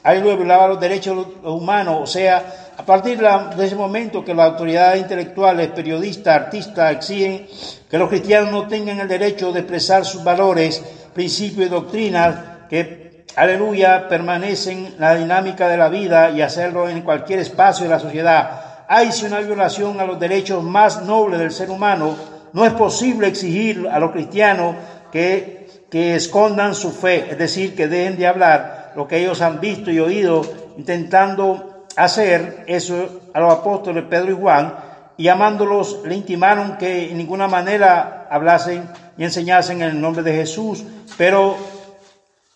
ha 0.04 0.14
violado 0.14 0.70
los 0.70 0.80
derechos 0.80 1.28
humanos, 1.44 2.00
o 2.02 2.08
sea, 2.08 2.72
a 2.78 2.84
partir 2.84 3.20
de 3.20 3.66
ese 3.66 3.76
momento 3.76 4.26
que 4.26 4.34
las 4.34 4.52
autoridades 4.52 5.02
intelectuales, 5.02 5.68
periodistas, 5.70 6.36
artistas 6.36 6.92
exigen 6.94 7.46
que 7.90 7.98
los 7.98 8.10
cristianos 8.10 8.52
no 8.52 8.68
tengan 8.68 9.00
el 9.00 9.08
derecho 9.08 9.52
de 9.52 9.60
expresar 9.60 10.04
sus 10.04 10.24
valores, 10.24 10.84
principios 11.14 11.68
y 11.68 11.70
doctrinas 11.70 12.36
que, 12.70 13.26
aleluya, 13.36 14.08
permanecen 14.08 14.88
en 14.88 14.96
la 14.98 15.14
dinámica 15.16 15.68
de 15.68 15.78
la 15.78 15.90
vida 15.90 16.32
y 16.32 16.42
hacerlo 16.42 16.90
en 16.90 17.02
cualquier 17.02 17.40
espacio 17.40 17.84
de 17.84 17.92
la 17.92 18.00
sociedad. 18.00 18.86
Hay 18.88 19.10
una 19.26 19.40
violación 19.42 20.00
a 20.00 20.06
los 20.06 20.20
derechos 20.20 20.64
más 20.64 21.04
nobles 21.04 21.40
del 21.40 21.52
ser 21.52 21.70
humano, 21.70 22.16
no 22.54 22.66
es 22.66 22.74
posible 22.74 23.28
exigir 23.28 23.88
a 23.92 24.00
los 24.00 24.12
cristianos 24.12 24.76
que, 25.12 25.86
que 25.92 26.16
escondan 26.16 26.74
su 26.74 26.92
fe, 26.92 27.28
es 27.30 27.38
decir, 27.38 27.76
que 27.76 27.88
dejen 27.88 28.18
de 28.18 28.28
hablar 28.28 28.81
lo 28.96 29.08
que 29.08 29.20
ellos 29.20 29.42
han 29.42 29.60
visto 29.60 29.92
y 29.92 30.00
oído, 30.00 30.42
intentando 30.78 31.86
hacer 31.96 32.64
eso 32.68 33.22
a 33.34 33.40
los 33.40 33.54
apóstoles 33.54 34.06
Pedro 34.10 34.32
y 34.32 34.36
Juan, 34.36 34.74
y 35.18 35.24
llamándolos 35.24 36.02
le 36.06 36.16
intimaron 36.16 36.78
que 36.78 37.12
en 37.12 37.18
ninguna 37.18 37.48
manera 37.48 38.28
hablasen 38.30 38.90
y 39.18 39.24
enseñasen 39.24 39.82
en 39.82 39.90
el 39.90 40.02
nombre 40.02 40.24
de 40.24 40.34
Jesús, 40.34 40.84
pero 41.18 41.58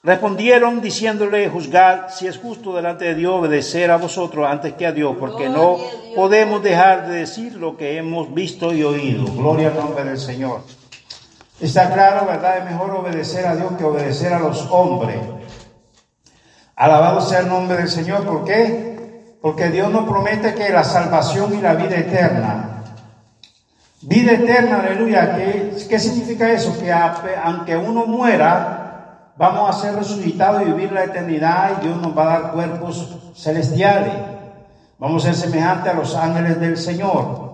Respondieron 0.06 0.82
diciéndole, 0.82 1.50
juzgar 1.50 2.12
si 2.12 2.28
es 2.28 2.38
justo 2.38 2.76
delante 2.76 3.06
de 3.06 3.15
Dios 3.15 3.39
obedecer 3.39 3.89
a 3.89 3.98
vosotros 3.98 4.48
antes 4.48 4.74
que 4.74 4.86
a 4.86 4.91
Dios, 4.91 5.15
porque 5.19 5.50
no 5.50 5.80
podemos 6.15 6.62
dejar 6.62 7.08
de 7.08 7.15
decir 7.15 7.56
lo 7.56 7.76
que 7.76 7.98
hemos 7.98 8.32
visto 8.32 8.71
y 8.71 8.84
oído. 8.84 9.26
Gloria 9.34 9.69
al 9.69 9.78
nombre 9.78 10.04
del 10.04 10.19
Señor. 10.19 10.62
Está 11.60 11.91
claro, 11.91 12.28
¿verdad? 12.28 12.60
Es 12.60 12.65
mejor 12.65 12.91
obedecer 12.91 13.48
a 13.48 13.56
Dios 13.56 13.71
que 13.80 13.84
obedecer 13.84 14.32
a 14.32 14.38
los 14.38 14.67
hombres. 14.69 15.17
Alabado 16.76 17.22
sea 17.22 17.40
el 17.40 17.48
nombre 17.48 17.78
del 17.78 17.88
Señor. 17.88 18.26
¿Por 18.26 18.44
qué? 18.44 19.38
Porque 19.42 19.70
Dios 19.70 19.92
nos 19.92 20.08
promete 20.10 20.54
que 20.54 20.70
la 20.70 20.84
salvación 20.84 21.54
y 21.54 21.62
la 21.62 21.74
vida 21.74 21.96
eterna. 21.96 22.84
Vida 24.02 24.34
eterna, 24.34 24.82
aleluya. 24.82 25.36
¿Qué, 25.36 26.00
significa 26.00 26.52
eso? 26.52 26.78
Que 26.80 26.92
aunque 26.92 27.78
uno 27.78 28.06
muera, 28.06 29.32
vamos 29.38 29.70
a 29.70 29.80
ser 29.80 29.96
resucitados 29.96 30.62
y 30.62 30.66
vivir 30.66 30.92
la 30.92 31.06
eternidad 31.06 31.72
y 31.78 31.86
Dios 31.86 32.02
nos 32.02 32.18
va 32.18 32.24
a 32.24 32.40
dar 32.40 32.52
cuerpos 32.52 33.18
celestiales. 33.36 34.14
Vamos 35.00 35.24
a 35.24 35.34
ser 35.34 35.50
semejantes 35.50 35.92
a 35.92 35.96
los 35.96 36.16
ángeles 36.16 36.60
del 36.60 36.78
Señor. 36.78 37.46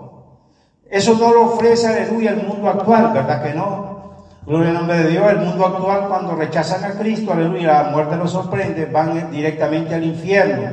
Eso 0.89 1.13
no 1.15 1.31
lo 1.31 1.53
ofrece, 1.53 1.87
aleluya, 1.87 2.31
el 2.31 2.47
mundo 2.47 2.69
actual, 2.69 3.13
¿verdad 3.13 3.43
que 3.43 3.53
no? 3.53 4.00
Gloria 4.45 4.69
al 4.69 4.73
nombre 4.75 4.97
de 4.97 5.09
Dios. 5.09 5.29
El 5.29 5.37
mundo 5.37 5.65
actual, 5.67 6.07
cuando 6.07 6.35
rechazan 6.35 6.83
a 6.83 6.97
Cristo, 6.97 7.33
aleluya, 7.33 7.83
la 7.83 7.89
muerte 7.91 8.15
los 8.15 8.31
sorprende, 8.31 8.85
van 8.85 9.29
directamente 9.29 9.93
al 9.93 10.03
infierno, 10.03 10.67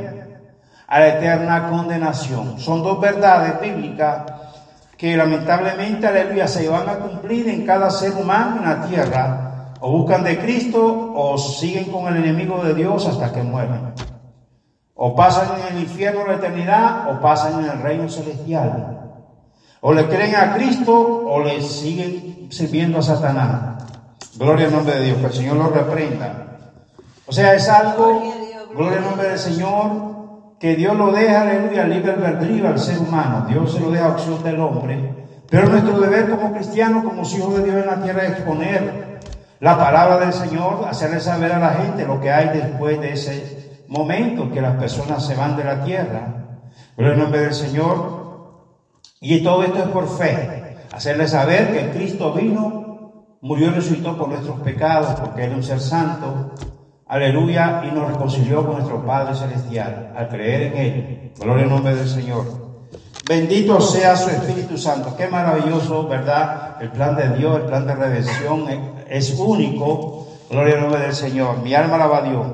a 0.87 1.01
la 1.01 1.09
eterna 1.09 1.69
condenación. 1.69 2.59
Son 2.59 2.83
dos 2.83 2.99
verdades 2.99 3.61
bíblicas 3.61 4.23
que 4.97 5.17
lamentablemente, 5.17 6.07
aleluya, 6.07 6.49
se 6.49 6.69
van 6.69 6.89
a 6.89 6.97
cumplir 6.97 7.49
en 7.49 7.67
cada 7.67 7.91
ser 7.91 8.15
humano 8.15 8.57
en 8.57 8.65
la 8.65 8.87
tierra 8.87 9.45
o 9.81 9.93
buscan 9.93 10.25
de 10.25 10.39
Cristo 10.39 11.13
o 11.15 11.37
siguen 11.39 11.93
con 11.93 12.09
el 12.09 12.17
enemigo 12.25 12.65
de 12.65 12.75
Dios 12.75 13.07
hasta 13.07 13.33
que 13.33 13.43
mueran. 13.43 13.95
O 14.95 15.15
pasan 15.15 15.61
en 15.61 15.77
el 15.77 15.83
infierno 15.83 16.27
la 16.27 16.35
eternidad 16.35 17.11
o 17.11 17.21
pasan 17.21 17.63
en 17.63 17.71
el 17.71 17.83
reino 17.83 18.09
celestial. 18.09 19.08
O 19.81 19.93
le 19.93 20.07
creen 20.07 20.35
a 20.35 20.55
Cristo 20.55 20.93
o 21.27 21.43
le 21.43 21.61
siguen 21.63 22.49
sirviendo 22.51 22.99
a 22.99 23.03
Satanás. 23.03 23.85
Gloria 24.37 24.67
al 24.67 24.73
nombre 24.73 24.97
de 24.97 25.05
Dios, 25.07 25.19
que 25.19 25.27
el 25.27 25.33
Señor 25.33 25.57
lo 25.57 25.69
reprenda. 25.69 26.59
O 27.27 27.33
sea, 27.33 27.55
es 27.55 27.69
algo, 27.69 28.23
gloria 28.75 28.99
al 28.99 29.05
nombre 29.05 29.29
del 29.29 29.39
Señor, 29.39 30.09
que 30.59 30.75
Dios 30.75 30.97
lo 30.97 31.13
deja, 31.13 31.43
aleluya, 31.43 31.85
libre 31.85 32.13
albedrío 32.13 32.69
al 32.69 32.79
ser 32.79 32.99
humano. 32.99 33.47
Dios 33.49 33.73
se 33.73 33.81
lo 33.81 33.91
deja 33.91 34.07
a 34.07 34.11
opción 34.11 34.43
del 34.43 34.61
hombre. 34.61 35.27
Pero 35.51 35.69
nuestro 35.69 35.99
deber 36.01 36.29
como 36.31 36.53
cristianos, 36.53 37.05
como 37.05 37.23
hijos 37.23 37.57
de 37.57 37.65
Dios 37.65 37.77
en 37.77 37.87
la 37.87 38.03
tierra, 38.03 38.25
es 38.25 38.33
exponer 38.33 39.21
la 39.61 39.77
palabra 39.77 40.19
del 40.19 40.33
Señor, 40.33 40.87
hacerle 40.89 41.21
saber 41.21 41.53
a 41.53 41.59
la 41.59 41.71
gente 41.71 42.07
lo 42.07 42.21
que 42.21 42.31
hay 42.31 42.49
después 42.59 43.01
de 43.01 43.13
ese 43.13 43.85
momento 43.89 44.51
que 44.51 44.61
las 44.61 44.77
personas 44.77 45.25
se 45.27 45.35
van 45.35 45.57
de 45.57 45.65
la 45.65 45.83
tierra. 45.85 46.35
Pero 46.97 47.13
en 47.13 47.19
nombre 47.19 47.41
del 47.41 47.55
Señor, 47.55 48.18
y 49.21 49.43
todo 49.43 49.65
esto 49.65 49.79
es 49.79 49.89
por 49.89 50.09
fe, 50.09 50.77
hacerle 50.93 51.27
saber 51.27 51.73
que 51.73 51.91
Cristo 51.99 52.33
vino, 52.33 53.37
murió 53.41 53.69
y 53.69 53.71
resucitó 53.71 54.17
por 54.17 54.29
nuestros 54.29 54.61
pecados, 54.61 55.19
porque 55.21 55.45
Él 55.45 55.51
es 55.51 55.57
un 55.57 55.63
ser 55.63 55.81
santo, 55.81 56.53
aleluya, 57.07 57.83
y 57.85 57.95
nos 57.95 58.09
reconcilió 58.13 58.65
con 58.65 58.77
nuestro 58.77 59.05
Padre 59.05 59.35
Celestial, 59.35 60.13
al 60.17 60.29
creer 60.29 60.63
en 60.63 60.77
Él. 60.77 61.33
Gloria 61.41 61.65
en 61.65 61.71
nombre 61.71 61.95
del 61.95 62.09
Señor. 62.09 62.69
Bendito 63.29 63.81
sea 63.81 64.17
su 64.17 64.31
Espíritu 64.31 64.79
Santo. 64.79 65.15
Qué 65.17 65.27
maravilloso, 65.27 66.09
¿verdad? 66.09 66.77
El 66.81 66.91
plan 66.91 67.15
de 67.15 67.37
Dios, 67.37 67.57
el 67.57 67.67
plan 67.67 67.87
de 67.87 67.95
redención 67.95 68.65
es 69.07 69.39
único. 69.39 70.29
Gloria 70.49 70.77
al 70.77 70.81
nombre 70.83 71.01
del 71.03 71.13
Señor. 71.13 71.59
Mi 71.63 71.75
alma 71.75 71.97
alaba 71.97 72.19
a 72.19 72.23
Dios. 72.23 72.47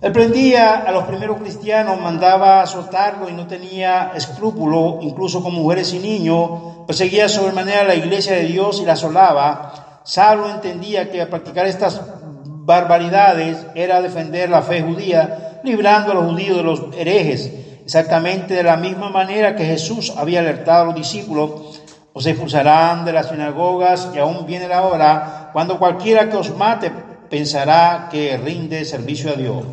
Él 0.00 0.12
prendía 0.12 0.76
a 0.76 0.92
los 0.92 1.04
primeros 1.04 1.38
cristianos, 1.38 2.00
mandaba 2.00 2.62
azotarlo 2.62 3.28
y 3.28 3.32
no 3.32 3.46
tenía 3.46 4.12
escrúpulo, 4.14 4.98
incluso 5.02 5.42
con 5.42 5.54
mujeres 5.54 5.92
y 5.92 5.98
niños. 5.98 6.50
Perseguía 6.86 7.28
sobremanera 7.28 7.84
la 7.84 7.94
iglesia 7.94 8.34
de 8.34 8.44
Dios 8.44 8.80
y 8.80 8.86
la 8.86 8.94
asolaba. 8.94 10.00
Saulo 10.04 10.48
entendía 10.48 11.10
que 11.10 11.26
practicar 11.26 11.66
estas 11.66 12.00
barbaridades 12.44 13.66
era 13.74 14.00
defender 14.00 14.48
la 14.48 14.62
fe 14.62 14.80
judía, 14.80 15.60
librando 15.64 16.12
a 16.12 16.14
los 16.14 16.30
judíos 16.30 16.56
de 16.56 16.62
los 16.62 16.80
herejes 16.96 17.52
exactamente 17.90 18.54
de 18.54 18.62
la 18.62 18.76
misma 18.76 19.10
manera 19.10 19.56
que 19.56 19.64
Jesús 19.64 20.14
había 20.16 20.38
alertado 20.38 20.82
a 20.82 20.86
los 20.86 20.94
discípulos, 20.94 21.82
os 22.12 22.24
expulsarán 22.24 23.04
de 23.04 23.12
las 23.12 23.28
sinagogas 23.28 24.10
y 24.14 24.18
aún 24.18 24.46
viene 24.46 24.68
la 24.68 24.82
hora 24.82 25.50
cuando 25.52 25.76
cualquiera 25.76 26.30
que 26.30 26.36
os 26.36 26.56
mate 26.56 26.92
pensará 27.28 28.08
que 28.08 28.36
rinde 28.36 28.84
servicio 28.84 29.30
a 29.30 29.34
Dios. 29.34 29.64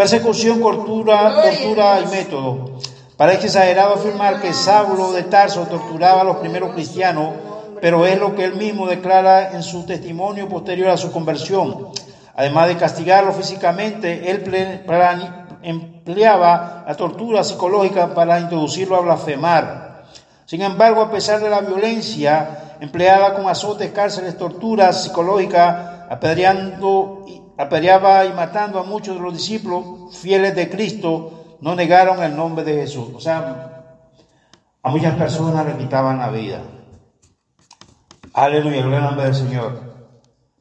Persecución, 0.00 0.60
tortura, 0.60 1.42
tortura 1.42 2.00
y 2.00 2.06
método. 2.06 2.78
Parece 3.18 3.48
exagerado 3.48 3.96
afirmar 3.96 4.40
que 4.40 4.54
Saulo 4.54 5.12
de 5.12 5.24
Tarso 5.24 5.66
torturaba 5.66 6.22
a 6.22 6.24
los 6.24 6.38
primeros 6.38 6.72
cristianos, 6.72 7.34
pero 7.82 8.06
es 8.06 8.18
lo 8.18 8.34
que 8.34 8.44
él 8.44 8.54
mismo 8.54 8.86
declara 8.86 9.52
en 9.52 9.62
su 9.62 9.84
testimonio 9.84 10.48
posterior 10.48 10.88
a 10.88 10.96
su 10.96 11.12
conversión. 11.12 11.88
Además 12.34 12.68
de 12.68 12.78
castigarlo 12.78 13.34
físicamente, 13.34 14.30
él 14.30 14.88
empleaba 15.60 16.84
la 16.88 16.94
tortura 16.94 17.44
psicológica 17.44 18.14
para 18.14 18.40
introducirlo 18.40 18.96
a 18.96 19.00
blasfemar. 19.00 20.04
Sin 20.46 20.62
embargo, 20.62 21.02
a 21.02 21.10
pesar 21.10 21.40
de 21.40 21.50
la 21.50 21.60
violencia, 21.60 22.76
empleada 22.80 23.34
con 23.34 23.46
azotes, 23.50 23.92
cárceles, 23.92 24.38
torturas 24.38 25.02
psicológicas, 25.02 26.08
apedreando, 26.08 27.26
apedreaba 27.60 28.24
y 28.24 28.32
matando 28.32 28.78
a 28.78 28.84
muchos 28.84 29.16
de 29.16 29.22
los 29.22 29.34
discípulos 29.34 30.16
fieles 30.16 30.54
de 30.54 30.70
Cristo, 30.70 31.56
no 31.60 31.74
negaron 31.74 32.22
el 32.22 32.34
nombre 32.34 32.64
de 32.64 32.74
Jesús. 32.74 33.08
O 33.14 33.20
sea, 33.20 33.84
a 34.82 34.90
muchas 34.90 35.14
personas 35.16 35.66
le 35.66 35.76
quitaban 35.76 36.18
la 36.18 36.30
vida. 36.30 36.62
Aleluya, 38.32 38.80
gloria 38.80 38.98
al 38.98 39.04
nombre 39.04 39.24
del 39.24 39.34
Señor. 39.34 39.90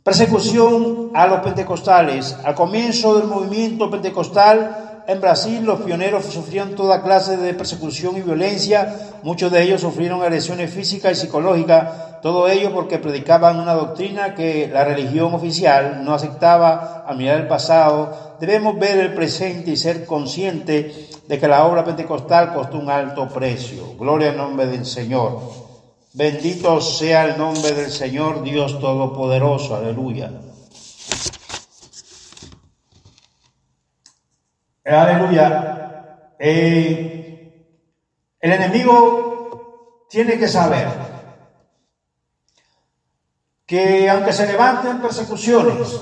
Persecución 0.03 1.11
a 1.13 1.27
los 1.27 1.39
pentecostales. 1.39 2.35
Al 2.43 2.55
comienzo 2.55 3.17
del 3.17 3.27
movimiento 3.27 3.89
pentecostal, 3.89 4.88
en 5.09 5.19
Brasil 5.21 5.65
los 5.65 5.81
pioneros 5.81 6.25
sufrieron 6.25 6.75
toda 6.75 7.01
clase 7.01 7.35
de 7.35 7.55
persecución 7.55 8.15
y 8.17 8.21
violencia, 8.21 8.95
muchos 9.23 9.51
de 9.51 9.63
ellos 9.63 9.81
sufrieron 9.81 10.21
agresiones 10.21 10.71
físicas 10.71 11.13
y 11.13 11.21
psicológicas, 11.21 12.21
todo 12.21 12.47
ello 12.47 12.71
porque 12.71 12.99
predicaban 12.99 13.59
una 13.59 13.73
doctrina 13.73 14.35
que 14.35 14.69
la 14.71 14.85
religión 14.85 15.33
oficial 15.33 16.03
no 16.03 16.13
aceptaba 16.13 17.05
a 17.07 17.13
mirar 17.15 17.39
el 17.41 17.47
pasado. 17.47 18.35
Debemos 18.39 18.77
ver 18.77 18.99
el 18.99 19.15
presente 19.15 19.71
y 19.71 19.77
ser 19.77 20.05
conscientes 20.05 21.25
de 21.27 21.39
que 21.39 21.47
la 21.47 21.65
obra 21.65 21.83
pentecostal 21.83 22.53
costó 22.53 22.77
un 22.77 22.91
alto 22.91 23.27
precio. 23.29 23.95
Gloria 23.97 24.29
al 24.29 24.37
nombre 24.37 24.67
del 24.67 24.85
Señor. 24.85 25.39
Bendito 26.13 26.81
sea 26.81 27.25
el 27.25 27.37
nombre 27.37 27.71
del 27.71 27.89
Señor 27.89 28.43
Dios 28.43 28.79
Todopoderoso. 28.79 29.75
Aleluya. 29.75 30.29
Aleluya. 34.89 36.35
Eh, 36.39 37.75
el 38.39 38.51
enemigo 38.51 40.07
tiene 40.09 40.37
que 40.37 40.47
saber 40.47 40.87
que 43.65 44.09
aunque 44.09 44.33
se 44.33 44.47
levanten 44.47 44.99
persecuciones, 44.99 45.99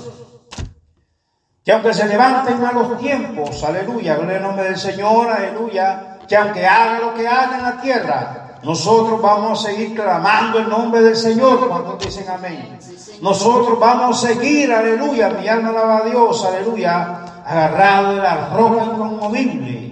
que 1.62 1.72
aunque 1.72 1.92
se 1.92 2.06
levanten 2.06 2.62
malos 2.62 2.96
tiempos, 2.98 3.62
aleluya, 3.62 4.16
gloria 4.16 4.36
al 4.36 4.42
nombre 4.42 4.64
del 4.64 4.78
Señor, 4.78 5.28
aleluya, 5.28 6.20
que 6.26 6.36
aunque 6.36 6.66
haga 6.66 6.98
lo 7.00 7.12
que 7.12 7.28
haga 7.28 7.58
en 7.58 7.62
la 7.62 7.80
tierra, 7.80 8.58
nosotros 8.62 9.20
vamos 9.20 9.64
a 9.64 9.70
seguir 9.70 9.94
clamando 9.94 10.60
el 10.60 10.68
nombre 10.68 11.02
del 11.02 11.16
Señor 11.16 11.68
cuando 11.68 11.96
dicen 11.96 12.28
amén. 12.28 12.78
Nosotros 13.20 13.78
vamos 13.78 14.24
a 14.24 14.28
seguir, 14.28 14.72
aleluya, 14.72 15.28
mi 15.30 15.46
alma 15.46 15.70
alaba 15.70 15.98
a 15.98 16.04
Dios, 16.04 16.44
aleluya, 16.44 17.37
agarrado 17.48 18.14
de 18.14 18.22
la 18.22 18.50
roca 18.54 18.84
inconmovible. 18.84 19.88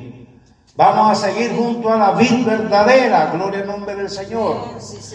Vamos 0.76 1.10
a 1.10 1.14
seguir 1.14 1.56
junto 1.56 1.90
a 1.90 1.96
la 1.96 2.10
vid 2.10 2.44
verdadera, 2.44 3.30
gloria 3.32 3.60
al 3.60 3.66
nombre 3.66 3.94
del 3.94 4.10
Señor. 4.10 4.56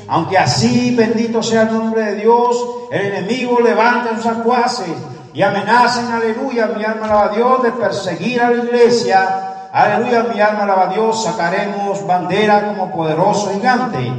Aunque 0.08 0.40
así, 0.40 0.96
bendito 0.96 1.44
sea 1.44 1.64
el 1.64 1.74
nombre 1.74 2.02
de 2.04 2.16
Dios, 2.16 2.66
el 2.92 3.14
enemigo 3.14 3.60
levanta 3.60 4.16
sus 4.16 4.26
acuaces 4.26 4.90
y 5.36 5.44
amenazan, 5.44 6.12
aleluya, 6.12 6.72
mi 6.76 6.84
alma 6.84 7.06
alaba 7.06 7.26
a 7.26 7.30
Dios, 7.30 7.62
de 7.62 7.72
perseguir 7.74 8.42
a 8.42 8.50
la 8.50 8.64
iglesia. 8.64 9.70
Aleluya, 9.72 10.26
mi 10.34 10.42
alma 10.42 10.64
alaba 10.64 10.90
a 10.90 10.94
Dios, 10.94 11.24
sacaremos 11.24 12.06
bandera 12.08 12.66
como 12.66 12.92
poderoso 12.92 13.52
gigante, 13.54 14.12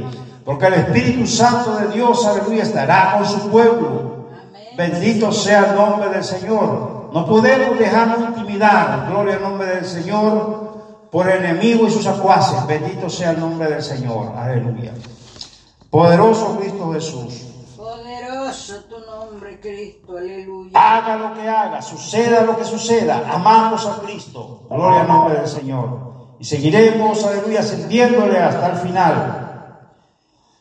porque 0.45 0.67
el 0.67 0.75
Espíritu 0.75 1.27
Santo 1.27 1.75
de 1.75 1.89
Dios, 1.89 2.25
aleluya, 2.25 2.63
estará 2.63 3.15
con 3.17 3.25
su 3.25 3.49
pueblo. 3.49 4.29
Bendito 4.77 5.29
sea 5.33 5.71
el 5.71 5.75
nombre 5.75 6.09
del 6.09 6.23
Señor. 6.23 6.92
No 7.13 7.27
podemos 7.27 7.77
dejarnos 7.77 8.27
intimidar, 8.29 9.07
gloria 9.07 9.35
al 9.35 9.43
nombre 9.43 9.67
del 9.67 9.85
Señor, 9.85 11.07
por 11.11 11.29
el 11.29 11.45
enemigo 11.45 11.85
y 11.85 11.91
sus 11.91 12.07
acuaces. 12.07 12.65
Bendito 12.65 13.07
sea 13.07 13.31
el 13.31 13.39
nombre 13.39 13.69
del 13.69 13.83
Señor. 13.83 14.35
Aleluya. 14.35 14.95
Poderoso 15.91 16.57
Cristo 16.57 16.91
Jesús. 16.91 17.33
Poderoso 17.77 18.85
tu 18.85 18.97
nombre, 19.01 19.59
Cristo. 19.59 20.17
Aleluya. 20.17 20.71
Haga 20.73 21.17
lo 21.17 21.35
que 21.35 21.47
haga, 21.47 21.83
suceda 21.83 22.41
lo 22.41 22.57
que 22.57 22.65
suceda. 22.65 23.31
Amamos 23.31 23.85
a 23.85 24.01
Cristo. 24.01 24.61
Gloria 24.67 25.01
al 25.01 25.07
nombre 25.07 25.35
del 25.35 25.47
Señor. 25.47 26.13
Y 26.39 26.45
seguiremos, 26.45 27.23
aleluya, 27.23 27.61
sirviéndole 27.61 28.39
hasta 28.39 28.71
el 28.71 28.77
final. 28.77 29.75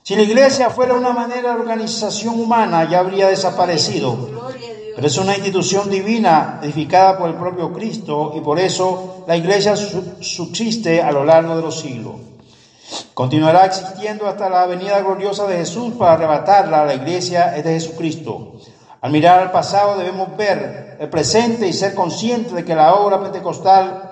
Si 0.03 0.15
la 0.15 0.23
iglesia 0.23 0.69
fuera 0.69 0.93
una 0.93 1.15
manera 1.15 1.55
de 1.55 1.61
organización 1.61 2.39
humana, 2.39 2.87
ya 2.91 2.99
habría 2.99 3.29
desaparecido. 3.29 4.17
Gloria. 4.17 4.72
Pero 4.95 5.07
es 5.07 5.19
una 5.19 5.35
institución 5.35 5.91
divina 5.91 6.61
edificada 6.63 7.19
por 7.19 7.29
el 7.29 7.37
propio 7.37 7.73
Cristo 7.73 8.33
y 8.37 8.41
por 8.41 8.59
eso 8.59 9.25
la 9.27 9.37
iglesia 9.37 9.75
subsiste 9.77 11.03
a 11.03 11.13
lo 11.13 11.25
largo 11.25 11.57
de 11.57 11.63
los 11.63 11.81
siglos. 11.81 12.17
Continuará 13.15 13.67
existiendo 13.67 14.27
hasta 14.27 14.49
la 14.49 14.67
venida 14.67 15.01
gloriosa 15.01 15.47
de 15.47 15.57
Jesús 15.57 15.95
para 15.95 16.15
arrebatarla. 16.15 16.85
La 16.85 16.95
iglesia 16.95 17.57
es 17.57 17.65
de 17.65 17.73
Jesucristo. 17.75 18.53
Al 19.01 19.11
mirar 19.11 19.41
al 19.41 19.51
pasado 19.51 19.99
debemos 19.99 20.37
ver 20.37 20.97
el 21.01 21.09
presente 21.09 21.67
y 21.67 21.73
ser 21.73 21.95
conscientes 21.95 22.53
de 22.53 22.65
que 22.65 22.75
la 22.75 22.95
obra 22.95 23.21
pentecostal 23.21 24.11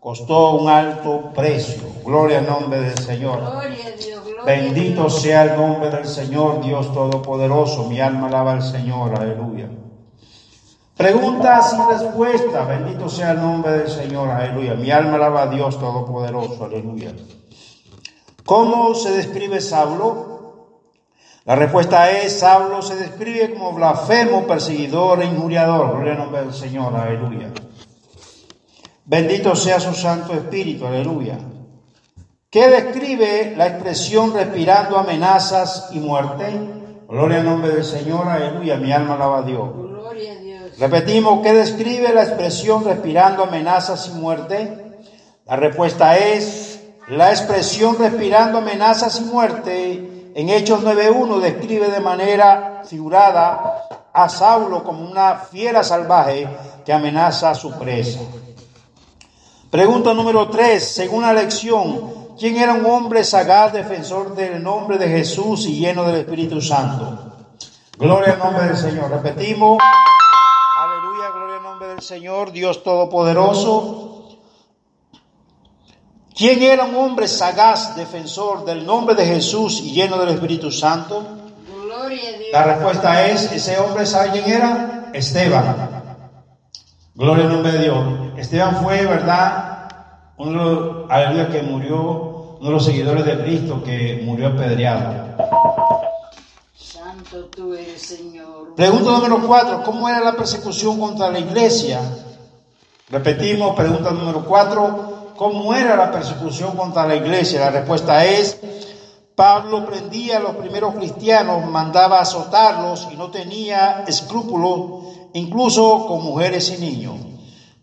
costó 0.00 0.52
un 0.52 0.68
alto 0.68 1.32
precio. 1.34 1.82
Gloria 2.04 2.38
al 2.38 2.46
nombre 2.46 2.80
del 2.80 2.98
Señor. 2.98 3.40
Gloria 3.40 3.86
a 3.86 3.90
Dios. 3.90 4.24
Gloria 4.24 4.42
Bendito 4.44 5.10
sea 5.10 5.44
el 5.44 5.56
nombre 5.56 5.90
del 5.90 6.06
Señor, 6.06 6.62
Dios 6.62 6.92
Todopoderoso. 6.92 7.88
Mi 7.88 8.00
alma 8.00 8.28
alaba 8.28 8.52
al 8.52 8.62
Señor. 8.62 9.14
Aleluya. 9.14 9.68
Preguntas 10.96 11.70
sin 11.70 11.88
respuesta. 11.88 12.64
Bendito 12.64 13.08
sea 13.08 13.32
el 13.32 13.40
nombre 13.40 13.72
del 13.72 13.88
Señor. 13.88 14.28
Aleluya. 14.28 14.74
Mi 14.74 14.90
alma 14.90 15.16
alaba 15.16 15.42
a 15.42 15.46
Dios 15.46 15.78
Todopoderoso. 15.78 16.64
Aleluya. 16.64 17.12
¿Cómo 18.44 18.94
se 18.94 19.12
describe 19.12 19.60
Saulo? 19.60 20.32
La 21.44 21.56
respuesta 21.56 22.10
es, 22.10 22.38
Saulo 22.38 22.82
se 22.82 22.94
describe 22.94 23.52
como 23.52 23.72
blasfemo, 23.72 24.46
perseguidor 24.46 25.22
e 25.22 25.26
injuriador. 25.26 25.92
Gloria 25.92 26.12
al 26.12 26.18
nombre 26.18 26.42
del 26.42 26.54
Señor. 26.54 26.94
Aleluya. 26.94 27.50
Bendito 29.04 29.56
sea 29.56 29.80
su 29.80 29.94
Santo 29.94 30.34
Espíritu. 30.34 30.86
Aleluya. 30.86 31.38
¿Qué 32.48 32.68
describe 32.68 33.54
la 33.56 33.66
expresión 33.66 34.34
respirando 34.34 34.98
amenazas 34.98 35.88
y 35.92 35.98
muerte? 35.98 36.44
Gloria 37.08 37.38
al 37.38 37.46
nombre 37.46 37.70
del 37.70 37.84
Señor. 37.84 38.28
Aleluya. 38.28 38.76
Mi 38.76 38.92
alma 38.92 39.14
alaba 39.14 39.38
a 39.38 39.42
Dios. 39.42 39.91
Repetimos, 40.82 41.42
¿qué 41.44 41.52
describe 41.52 42.12
la 42.12 42.24
expresión 42.24 42.84
respirando 42.84 43.44
amenazas 43.44 44.08
y 44.08 44.18
muerte? 44.18 44.98
La 45.46 45.54
respuesta 45.54 46.18
es, 46.18 46.80
la 47.06 47.30
expresión 47.30 47.96
respirando 48.00 48.58
amenazas 48.58 49.20
y 49.20 49.24
muerte 49.26 50.32
en 50.34 50.48
Hechos 50.48 50.82
9.1 50.82 51.38
describe 51.38 51.88
de 51.88 52.00
manera 52.00 52.82
figurada 52.84 53.86
a 54.12 54.28
Saulo 54.28 54.82
como 54.82 55.08
una 55.08 55.36
fiera 55.36 55.84
salvaje 55.84 56.48
que 56.84 56.92
amenaza 56.92 57.50
a 57.50 57.54
su 57.54 57.78
presa. 57.78 58.18
Pregunta 59.70 60.12
número 60.14 60.48
3, 60.48 60.84
según 60.84 61.22
la 61.22 61.32
lección, 61.32 62.34
¿quién 62.36 62.56
era 62.56 62.74
un 62.74 62.86
hombre 62.86 63.22
sagaz, 63.22 63.72
defensor 63.72 64.34
del 64.34 64.60
nombre 64.60 64.98
de 64.98 65.06
Jesús 65.06 65.64
y 65.66 65.78
lleno 65.78 66.02
del 66.02 66.16
Espíritu 66.16 66.60
Santo? 66.60 67.36
Gloria 67.96 68.32
al 68.32 68.38
nombre 68.40 68.66
del 68.66 68.76
Señor. 68.76 69.12
Repetimos. 69.12 69.78
Aleluya, 71.22 71.30
gloria 71.30 71.56
al 71.56 71.62
nombre 71.62 71.88
del 71.88 72.00
Señor, 72.00 72.50
Dios 72.50 72.82
Todopoderoso. 72.82 74.28
¿Quién 76.34 76.62
era 76.62 76.84
un 76.84 76.96
hombre 76.96 77.28
sagaz, 77.28 77.94
defensor 77.96 78.64
del 78.64 78.84
nombre 78.84 79.14
de 79.14 79.24
Jesús 79.26 79.80
y 79.80 79.92
lleno 79.92 80.18
del 80.18 80.30
Espíritu 80.30 80.72
Santo? 80.72 81.22
Gloria 81.84 82.28
a 82.28 82.32
Dios. 82.32 82.48
La 82.52 82.62
respuesta 82.64 83.26
es, 83.28 83.52
ese 83.52 83.78
hombre, 83.78 84.04
¿sabe 84.04 84.30
quién 84.32 84.50
era? 84.50 85.10
Esteban. 85.12 86.02
Gloria 87.14 87.44
al 87.44 87.52
nombre 87.52 87.72
de 87.72 87.78
Dios. 87.84 88.04
Esteban 88.36 88.82
fue, 88.82 89.06
¿verdad? 89.06 89.88
Uno, 90.38 91.06
aleluya, 91.08 91.48
que 91.50 91.62
murió, 91.62 92.56
uno 92.58 92.68
de 92.68 92.70
los 92.70 92.84
seguidores 92.84 93.24
de 93.24 93.42
Cristo 93.42 93.82
que 93.84 94.22
murió 94.24 94.48
apedreado. 94.48 95.36
Santo 97.12 97.44
tú 97.54 97.74
eres, 97.74 98.00
Señor. 98.00 98.74
Pregunta 98.74 99.10
número 99.10 99.46
cuatro, 99.46 99.82
¿cómo 99.84 100.08
era 100.08 100.20
la 100.20 100.32
persecución 100.32 100.98
contra 100.98 101.30
la 101.30 101.40
iglesia? 101.40 102.00
Repetimos, 103.10 103.76
pregunta 103.76 104.12
número 104.12 104.42
cuatro, 104.46 105.32
¿cómo 105.36 105.74
era 105.74 105.94
la 105.94 106.10
persecución 106.10 106.74
contra 106.74 107.06
la 107.06 107.14
iglesia? 107.16 107.60
La 107.60 107.70
respuesta 107.70 108.24
es, 108.24 108.58
Pablo 109.36 109.84
prendía 109.84 110.38
a 110.38 110.40
los 110.40 110.54
primeros 110.56 110.94
cristianos, 110.94 111.66
mandaba 111.66 112.18
azotarlos 112.18 113.06
y 113.12 113.16
no 113.16 113.30
tenía 113.30 114.04
escrúpulos, 114.06 115.14
incluso 115.34 116.06
con 116.06 116.24
mujeres 116.24 116.70
y 116.70 116.78
niños. 116.78 117.16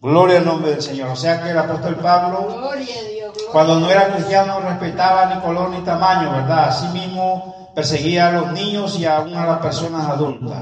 Gloria 0.01 0.39
al 0.39 0.45
nombre 0.45 0.71
del 0.71 0.81
Señor. 0.81 1.09
O 1.09 1.15
sea 1.15 1.43
que 1.43 1.51
el 1.51 1.57
apóstol 1.59 1.97
Pablo 1.97 2.71
cuando 3.51 3.79
no 3.79 3.91
era 3.91 4.11
cristiano 4.13 4.59
no 4.59 4.69
respetaba 4.69 5.27
ni 5.27 5.41
color 5.41 5.69
ni 5.69 5.81
tamaño, 5.81 6.31
¿verdad? 6.31 6.69
Asimismo 6.69 7.58
perseguía 7.79 8.27
a 8.27 8.31
los 8.33 8.51
niños 8.51 8.99
y 8.99 9.05
aún 9.05 9.33
a 9.35 9.45
las 9.45 9.59
personas 9.59 10.05
adultas. 10.05 10.61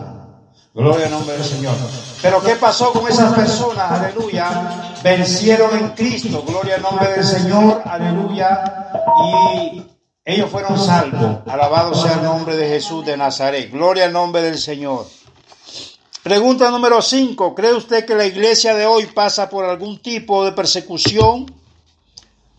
Gloria 0.72 1.08
al 1.08 1.12
nombre 1.12 1.34
del 1.36 1.44
Señor. 1.44 1.74
Pero 2.22 2.44
¿qué 2.44 2.56
pasó 2.58 2.94
con 2.94 3.08
esas 3.08 3.34
personas? 3.34 3.92
Aleluya. 3.92 5.00
Vencieron 5.04 5.76
en 5.76 5.90
Cristo. 5.90 6.44
Gloria 6.46 6.76
al 6.76 6.84
nombre 6.84 7.12
del 7.14 7.24
Señor. 7.24 7.82
Aleluya. 7.84 8.92
Y 9.24 9.84
Ellos 10.24 10.48
fueron 10.52 10.78
salvos. 10.78 11.38
Alabado 11.48 11.96
sea 11.96 12.14
el 12.14 12.24
nombre 12.24 12.56
de 12.56 12.70
Jesús 12.70 13.04
de 13.04 13.18
Nazaret. 13.18 13.72
Gloria 13.72 14.06
al 14.06 14.14
nombre 14.14 14.44
del 14.44 14.60
Señor. 14.60 15.08
Pregunta 16.22 16.70
número 16.70 17.02
5. 17.02 17.56
¿Cree 17.56 17.74
usted 17.74 18.06
que 18.06 18.14
la 18.14 18.28
iglesia 18.28 18.76
de 18.76 18.86
hoy 18.86 19.08
pasa 19.08 19.50
por 19.50 19.66
algún 19.66 20.00
tipo 20.04 20.46
de 20.46 20.52
persecución? 20.52 21.52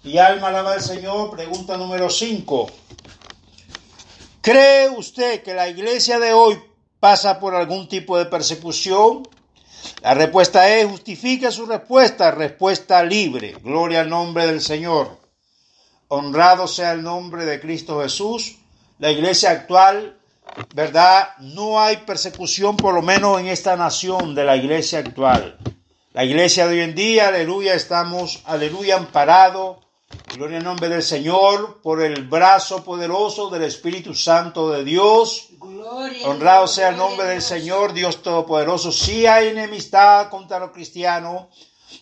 Y 0.03 0.19
alma 0.19 0.49
alaba 0.49 0.73
al 0.73 0.83
Señor. 0.83 1.31
Pregunta 1.31 1.77
número 1.77 2.11
5. 2.11 2.67
¿Cree 4.41 4.89
usted 4.89 5.43
que 5.43 5.55
la 5.55 5.69
iglesia 5.69 6.19
de 6.19 6.33
hoy 6.33 6.59
pasa 7.01 7.39
por 7.39 7.55
algún 7.55 7.89
tipo 7.89 8.19
de 8.19 8.27
persecución? 8.27 9.29
La 10.03 10.15
respuesta 10.15 10.69
es, 10.69 10.87
justifica 10.87 11.51
su 11.51 11.67
respuesta, 11.67 12.31
respuesta 12.31 13.03
libre. 13.03 13.57
Gloria 13.63 14.01
al 14.01 14.09
nombre 14.09 14.47
del 14.47 14.61
Señor. 14.61 15.19
Honrado 16.09 16.67
sea 16.67 16.93
el 16.93 17.03
nombre 17.03 17.45
de 17.45 17.61
Cristo 17.61 18.01
Jesús. 18.01 18.57
La 18.99 19.11
iglesia 19.11 19.51
actual 19.51 20.19
¿verdad? 20.75 21.31
No 21.39 21.81
hay 21.81 21.99
persecución, 21.99 22.77
por 22.77 22.95
lo 22.95 23.03
menos 23.03 23.41
en 23.41 23.47
esta 23.47 23.77
nación 23.77 24.35
de 24.35 24.45
la 24.45 24.57
iglesia 24.57 25.01
actual. 25.01 25.59
La 26.13 26.25
iglesia 26.25 26.67
de 26.67 26.75
hoy 26.75 26.81
en 26.81 26.95
día, 26.95 27.29
aleluya, 27.29 27.75
estamos, 27.75 28.43
aleluya, 28.45 28.97
amparados, 28.97 29.79
gloria 30.39 30.59
al 30.59 30.65
nombre 30.65 30.89
del 30.89 31.03
Señor, 31.03 31.83
por 31.83 32.01
el 32.01 32.29
brazo 32.29 32.85
poderoso 32.85 33.51
del 33.51 33.65
Espíritu 33.65 34.15
Santo 34.15 34.71
de 34.71 34.85
Dios. 34.85 35.49
Honrado 36.25 36.69
sea 36.69 36.91
el 36.91 36.97
nombre 36.97 37.27
del 37.27 37.43
Señor, 37.43 37.93
Dios 37.93 38.23
Todopoderoso. 38.23 38.93
Si 38.93 39.27
hay 39.27 39.49
enemistad 39.49 40.29
contra 40.31 40.61
los 40.61 40.71
cristianos, 40.71 41.47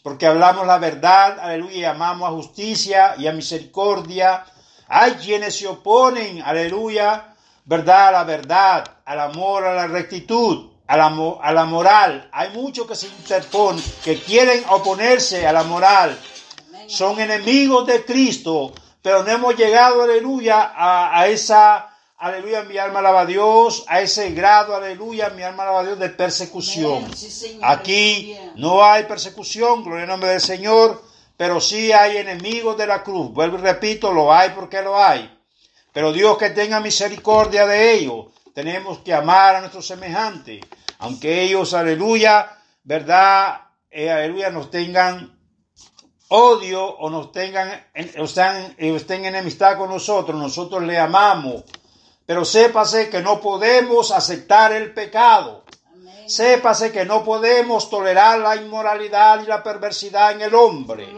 porque 0.03 0.27
hablamos 0.27 0.67
la 0.67 0.79
verdad, 0.79 1.39
aleluya, 1.41 1.77
y 1.77 1.85
amamos 1.85 2.29
a 2.29 2.33
justicia 2.33 3.15
y 3.17 3.27
a 3.27 3.33
misericordia. 3.33 4.45
Hay 4.89 5.13
quienes 5.13 5.59
se 5.59 5.67
oponen, 5.67 6.43
aleluya, 6.43 7.35
verdad 7.65 8.09
a 8.09 8.13
la 8.13 8.25
verdad, 8.25 8.85
al 9.07 9.21
amor 9.21 9.65
a 9.65 9.75
la 9.75 9.87
rectitud, 9.87 10.73
a 10.87 10.97
la, 10.97 11.07
a 11.41 11.53
la 11.53 11.65
moral. 11.65 12.29
Hay 12.33 12.51
muchos 12.51 12.87
que 12.87 12.95
se 12.95 13.07
interponen, 13.07 13.83
que 14.05 14.21
quieren 14.21 14.63
oponerse 14.69 15.47
a 15.47 15.53
la 15.53 15.63
moral. 15.63 16.19
Son 16.89 17.21
enemigos 17.21 17.87
de 17.87 18.05
Cristo, 18.05 18.73
pero 19.03 19.23
no 19.23 19.31
hemos 19.31 19.57
llegado, 19.57 20.03
aleluya, 20.03 20.73
a, 20.75 21.27
esa, 21.29 21.95
aleluya, 22.19 22.63
mi 22.63 22.79
alma 22.79 22.99
alaba 22.99 23.21
a 23.21 23.27
Dios, 23.27 23.85
a 23.87 24.01
ese 24.01 24.31
grado, 24.31 24.75
aleluya, 24.75 25.31
mi 25.31 25.43
alma 25.43 25.63
alaba 25.63 25.81
a 25.81 25.85
Dios 25.85 25.99
de 25.99 26.11
persecución. 26.11 27.09
Aquí 27.63 28.37
no 28.57 28.85
hay 28.85 29.05
persecución, 29.05 29.85
gloria 29.85 30.05
al 30.05 30.09
nombre 30.09 30.31
del 30.31 30.41
Señor, 30.41 31.03
pero 31.37 31.61
sí 31.61 31.93
hay 31.93 32.17
enemigos 32.17 32.77
de 32.77 32.87
la 32.87 33.03
cruz. 33.03 33.33
Vuelvo 33.33 33.59
y 33.59 33.61
repito, 33.61 34.13
lo 34.13 34.33
hay 34.33 34.51
porque 34.51 34.83
lo 34.83 35.01
hay. 35.01 35.33
Pero 35.93 36.13
Dios 36.13 36.37
que 36.37 36.51
tenga 36.51 36.81
misericordia 36.81 37.67
de 37.67 37.95
ellos. 37.95 38.27
Tenemos 38.55 38.99
que 38.99 39.15
amar 39.15 39.55
a 39.55 39.61
nuestros 39.61 39.87
semejantes. 39.87 40.65
Aunque 40.99 41.43
ellos, 41.43 41.75
aleluya, 41.75 42.59
verdad, 42.85 43.61
eh, 43.91 44.11
aleluya, 44.11 44.51
nos 44.51 44.71
tengan 44.71 45.36
odio 46.29 46.85
o 46.85 47.11
nos 47.11 47.33
tengan, 47.33 47.87
o 48.19 48.25
estén, 48.25 48.75
estén 48.79 49.21
en 49.21 49.35
enemistad 49.37 49.79
con 49.79 49.91
nosotros, 49.91 50.39
nosotros 50.39 50.83
le 50.83 50.99
amamos. 50.99 51.65
Pero 52.27 52.45
sépase 52.45 53.09
que 53.09 53.23
no 53.23 53.41
podemos 53.41 54.11
aceptar 54.11 54.73
el 54.73 54.93
pecado. 54.93 55.65
Sépase 56.27 56.91
que 56.91 57.05
no 57.05 57.25
podemos 57.25 57.89
tolerar 57.89 58.41
la 58.41 58.57
inmoralidad 58.57 59.43
y 59.45 59.47
la 59.47 59.63
perversidad 59.63 60.33
en 60.33 60.43
el 60.43 60.55
hombre. 60.57 61.09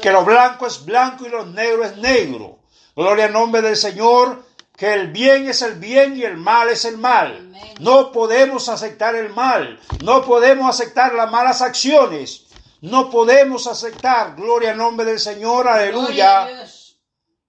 Que 0.00 0.12
lo 0.12 0.24
blanco 0.24 0.68
es 0.68 0.84
blanco 0.84 1.26
y 1.26 1.30
lo 1.30 1.44
negro 1.46 1.84
es 1.84 1.96
negro. 1.96 2.60
Gloria 2.94 3.24
al 3.24 3.32
nombre 3.32 3.60
del 3.60 3.76
Señor, 3.76 4.44
que 4.76 4.92
el 4.92 5.08
bien 5.08 5.48
es 5.48 5.62
el 5.62 5.74
bien 5.74 6.16
y 6.16 6.22
el 6.22 6.36
mal 6.36 6.68
es 6.68 6.84
el 6.84 6.96
mal. 6.96 7.52
No 7.80 8.12
podemos 8.12 8.68
aceptar 8.68 9.16
el 9.16 9.30
mal, 9.30 9.80
no 10.04 10.22
podemos 10.22 10.68
aceptar 10.68 11.12
las 11.14 11.30
malas 11.30 11.60
acciones, 11.60 12.46
no 12.82 13.10
podemos 13.10 13.66
aceptar, 13.66 14.34
gloria 14.36 14.70
al 14.70 14.78
nombre 14.78 15.06
del 15.06 15.18
Señor, 15.18 15.68
aleluya, 15.68 16.48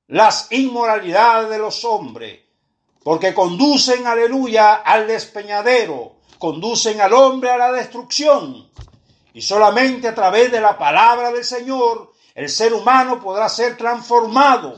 las 0.08 0.52
inmoralidades 0.52 1.50
de 1.50 1.58
los 1.58 1.86
hombres, 1.86 2.42
porque 3.04 3.34
conducen, 3.34 4.06
aleluya, 4.08 4.76
al 4.76 5.08
despeñadero, 5.08 6.18
conducen 6.38 7.00
al 7.00 7.14
hombre 7.14 7.50
a 7.50 7.58
la 7.58 7.72
destrucción. 7.72 8.70
Y 9.34 9.42
solamente 9.42 10.10
a 10.10 10.16
través 10.16 10.52
de 10.52 10.60
la 10.60 10.78
palabra 10.78 11.32
del 11.32 11.46
Señor 11.46 12.12
el 12.36 12.50
ser 12.50 12.74
humano 12.74 13.20
podrá 13.22 13.48
ser 13.50 13.78
transformado. 13.78 14.78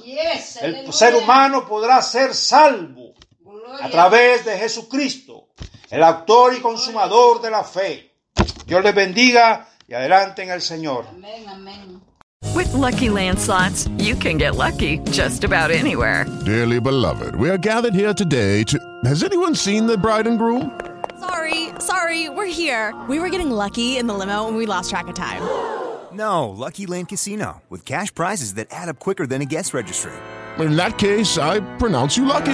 el 0.61 0.93
ser 0.93 1.15
humano 1.15 1.67
podrá 1.67 2.01
ser 2.01 2.33
salvo 2.35 3.13
a 3.79 3.89
través 3.89 4.45
de 4.45 4.57
Jesucristo, 4.57 5.49
el 5.89 6.03
autor 6.03 6.55
y 6.55 6.61
consumador 6.61 7.41
de 7.41 7.51
la 7.51 7.63
fe. 7.63 8.11
Dios 8.65 8.83
les 8.83 8.95
bendiga 8.95 9.69
y 9.88 9.93
adelante 9.93 10.43
en 10.43 10.50
el 10.50 10.62
Señor. 10.62 11.06
Amén, 11.10 11.48
amén. 11.48 12.02
With 12.56 12.72
lucky 12.74 13.08
landslots, 13.10 13.89
you 13.98 14.15
can 14.15 14.38
get 14.38 14.56
lucky 14.56 15.00
just 15.12 15.43
about 15.43 15.72
anywhere. 15.72 16.26
Dearly 16.46 16.80
beloved, 16.80 17.36
we 17.36 17.50
are 17.50 17.58
gathered 17.58 17.93
here 17.96 18.13
today 18.13 18.63
to. 18.65 18.78
Has 19.06 19.24
anyone 19.24 19.56
seen 19.56 19.88
the 19.88 19.98
bride 19.98 20.28
and 20.28 20.38
groom? 20.38 20.72
Sorry, 21.19 21.69
sorry, 21.80 22.30
we're 22.30 22.46
here. 22.52 22.93
We 23.08 23.19
were 23.19 23.30
getting 23.30 23.50
lucky 23.50 23.98
in 23.98 24.08
the 24.08 24.13
limo 24.13 24.48
and 24.48 24.58
we 24.58 24.65
lost 24.65 24.89
track 24.89 25.08
of 25.08 25.15
time. 25.15 25.41
No, 26.12 26.50
Lucky 26.50 26.86
Land 26.86 27.10
Casino, 27.10 27.63
with 27.69 27.86
cash 27.86 28.13
prizes 28.13 28.54
that 28.56 28.67
add 28.69 28.88
up 28.89 29.00
quicker 29.00 29.26
than 29.26 29.41
a 29.41 29.46
guest 29.46 29.74
registry. 29.74 30.12
In 30.60 30.76
that 30.76 31.00
case, 31.00 31.39
I 31.39 31.62
pronounce 31.78 32.15
you 32.15 32.26
lucky. 32.26 32.54